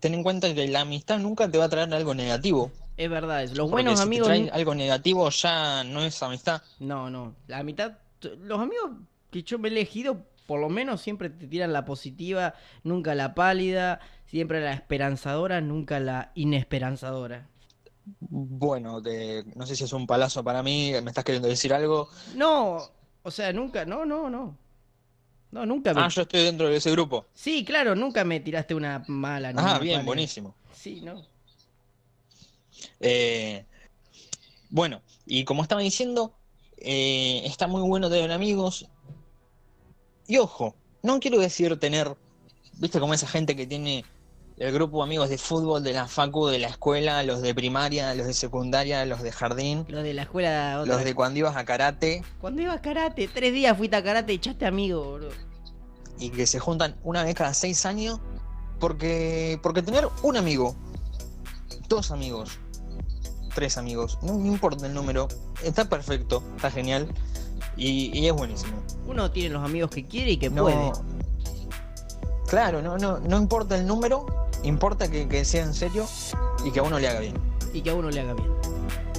ten 0.03 0.15
en 0.15 0.25
cuenta 0.25 0.53
que 0.53 0.67
la 0.67 0.81
amistad 0.81 1.21
nunca 1.21 1.49
te 1.49 1.59
va 1.59 1.67
a 1.67 1.69
traer 1.69 1.95
algo 1.95 2.13
negativo. 2.13 2.73
Es 2.97 3.09
verdad, 3.09 3.45
es- 3.45 3.51
los 3.57 3.71
Porque 3.71 3.85
buenos 3.85 4.01
si 4.01 4.03
amigos. 4.07 4.27
te 4.29 4.35
trae 4.35 4.51
algo 4.51 4.75
negativo 4.75 5.31
ya 5.31 5.85
no 5.85 6.03
es 6.03 6.21
amistad. 6.25 6.61
No, 6.81 7.09
no. 7.09 7.37
La 7.47 7.63
mitad. 7.63 7.93
Los 8.41 8.59
amigos 8.59 8.91
que 9.31 9.45
yo 9.45 9.61
me 9.61 9.69
he 9.69 9.71
elegido, 9.71 10.27
por 10.49 10.61
lo 10.61 10.69
menos 10.69 11.01
siempre 11.01 11.31
te 11.31 11.47
tiran 11.47 11.73
la 11.73 11.85
positiva, 11.85 12.55
nunca 12.83 13.15
la 13.15 13.33
pálida, 13.35 14.01
siempre 14.27 14.61
la 14.61 14.73
esperanzadora, 14.73 15.61
nunca 15.61 16.01
la 16.01 16.33
inesperanzadora. 16.35 17.47
Bueno, 18.19 19.01
no 19.55 19.67
sé 19.67 19.77
si 19.77 19.85
es 19.85 19.93
un 19.93 20.09
palazo 20.09 20.43
para 20.43 20.65
mí, 20.65 20.93
me 21.03 21.11
estás 21.11 21.23
queriendo 21.25 21.47
decir 21.49 21.73
algo. 21.73 22.09
No, 22.35 22.79
o 23.23 23.31
sea, 23.31 23.53
nunca, 23.53 23.85
no, 23.85 24.05
no, 24.05 24.29
no. 24.29 24.59
No, 25.53 25.67
nunca 25.67 25.93
me. 25.93 26.01
Ah, 26.01 26.09
yo 26.09 26.23
estoy 26.23 26.45
dentro 26.45 26.69
de 26.69 26.77
ese 26.77 26.91
grupo. 26.91 27.27
Sí, 27.35 27.65
claro, 27.65 27.95
nunca 27.95 28.25
me 28.25 28.41
tiraste 28.41 28.75
una 28.75 29.05
mala. 29.07 29.53
Ah, 29.57 29.79
bien, 29.79 29.97
pálida. 29.99 30.03
buenísimo. 30.03 30.57
Sí, 30.75 31.03
no. 31.03 31.25
Eh, 32.99 33.65
bueno, 34.71 35.03
y 35.27 35.45
como 35.45 35.63
estaba 35.63 35.83
diciendo, 35.83 36.35
eh, 36.79 37.43
está 37.45 37.67
muy 37.67 37.83
bueno 37.83 38.09
tener 38.09 38.33
amigos. 38.33 38.89
Y 40.27 40.39
ojo, 40.39 40.75
no 41.03 41.21
quiero 41.21 41.39
decir 41.39 41.79
tener, 41.79 42.17
viste, 42.79 42.99
como 42.99 43.13
esa 43.13 43.27
gente 43.27 43.55
que 43.55 43.67
tiene 43.67 44.07
el 44.63 44.73
grupo 44.73 44.99
de 44.99 45.05
amigos 45.05 45.29
de 45.29 45.39
fútbol, 45.39 45.83
de 45.83 45.93
la 45.93 46.07
facu, 46.07 46.47
de 46.47 46.59
la 46.61 46.69
escuela, 46.69 47.23
los 47.25 47.43
de 47.43 47.53
primaria, 47.55 48.15
los 48.15 48.27
de 48.27 48.33
secundaria, 48.35 49.05
los 49.07 49.21
de 49.23 49.33
jardín, 49.33 49.85
Lo 49.89 50.03
de 50.03 50.15
la 50.15 50.23
escuela. 50.23 50.79
otra 50.81 50.95
los 50.95 51.05
de 51.05 51.15
cuando 51.15 51.39
ibas 51.41 51.57
a 51.57 51.65
karate, 51.65 52.23
Cuando 52.41 52.63
iba 52.63 52.73
a 52.73 52.81
karate, 52.81 53.27
tres 53.29 53.53
días 53.53 53.77
fuiste 53.77 53.97
a 53.97 54.05
karate 54.05 54.33
y 54.33 54.37
echaste 54.37 54.65
amigo, 54.67 55.15
bro. 55.15 55.29
y 56.19 56.31
que 56.31 56.47
se 56.47 56.61
juntan 56.61 56.97
una 57.03 57.25
vez 57.25 57.35
cada 57.35 57.55
seis 57.55 57.85
años, 57.87 58.21
porque, 58.79 59.59
porque 59.65 59.83
tener 59.83 60.09
un 60.23 60.37
amigo, 60.37 60.77
dos 61.89 62.13
amigos, 62.13 62.59
tres 63.55 63.77
amigos, 63.79 64.19
no, 64.23 64.35
no 64.35 64.47
importa 64.47 64.87
el 64.87 64.95
número, 64.95 65.27
está 65.65 65.89
perfecto, 65.89 66.43
está 66.57 66.71
genial 66.71 67.09
y, 67.77 68.17
y 68.17 68.27
es 68.29 68.33
buenísimo. 68.33 68.81
Uno 69.09 69.29
tiene 69.33 69.49
los 69.51 69.65
amigos 69.65 69.91
que 69.91 70.07
quiere 70.07 70.31
y 70.33 70.37
que 70.37 70.51
No, 70.51 70.63
puede. 70.63 70.93
claro, 72.47 72.81
no, 72.83 72.97
no, 72.99 73.19
no 73.19 73.37
importa 73.39 73.77
el 73.77 73.87
número, 73.87 74.25
importa 74.63 75.11
que, 75.11 75.29
que 75.29 75.45
sea 75.45 75.63
en 75.65 75.75
serio 75.75 76.07
y 76.65 76.71
que 76.71 76.81
a 76.81 76.83
uno 76.83 76.99
le 76.99 77.09
haga 77.09 77.21
bien. 77.21 77.35
Y 77.73 77.81
que 77.83 77.91
a 77.91 77.95
uno 77.95 78.11
le 78.11 78.21
haga 78.21 78.35
bien. 78.35 78.49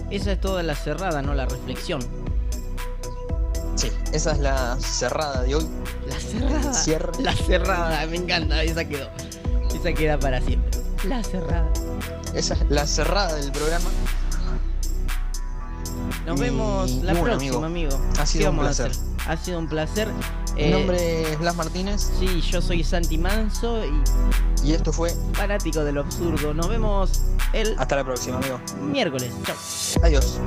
Esa 0.10 0.32
es 0.34 0.42
toda 0.42 0.62
la 0.64 0.76
cerrada, 0.76 1.22
no 1.22 1.34
la 1.34 1.46
reflexión. 1.46 2.02
Sí, 3.76 3.92
esa 4.12 4.34
es 4.34 4.40
la 4.40 4.78
cerrada 4.80 5.42
de 5.42 5.56
hoy. 5.56 5.68
La 6.08 6.20
cerrada. 6.20 7.14
La 7.20 7.34
cerrada, 7.36 8.06
me 8.06 8.18
encanta, 8.18 8.62
esa 8.64 8.86
quedó. 8.86 9.10
Esa 9.74 9.94
queda 9.94 10.20
para 10.20 10.40
siempre. 10.42 10.70
La 11.08 11.24
cerrada. 11.24 11.68
Esa 12.36 12.54
es 12.54 12.66
la 12.70 12.86
cerrada 12.86 13.36
del 13.36 13.52
programa. 13.52 13.90
Nos 16.26 16.38
Y- 16.38 16.42
vemos 16.42 16.92
la 17.04 17.14
bueno, 17.14 17.24
próxima, 17.38 17.66
amigo. 17.66 18.00
Ha 18.18 18.22
¿Qué 18.22 18.28
sido 18.28 18.52
un 18.52 18.60
placer. 18.60 18.92
Ha 19.28 19.38
sido 19.38 19.60
un 19.60 19.68
placer. 19.68 20.08
Mi 20.56 20.63
Eh, 20.63 20.72
nombre 20.72 21.32
es 21.32 21.39
Blas 21.39 21.56
Martínez 21.56 22.12
Sí, 22.20 22.42
yo 22.42 22.62
soy 22.62 22.84
Santi 22.84 23.18
Manso 23.18 23.84
y 23.86 24.04
y 24.63 24.72
esto 24.74 24.94
fue. 24.94 25.13
fanático 25.34 25.84
de 25.84 25.92
lo 25.92 26.02
absurdo. 26.02 26.54
Nos 26.54 26.70
vemos 26.70 27.24
el 27.52 27.76
Hasta 27.78 27.98
la 27.98 28.04
próxima, 28.06 28.38
amigo. 28.38 28.60
miércoles. 28.82 29.32
Chao. 29.46 29.56
Adiós. 30.04 30.39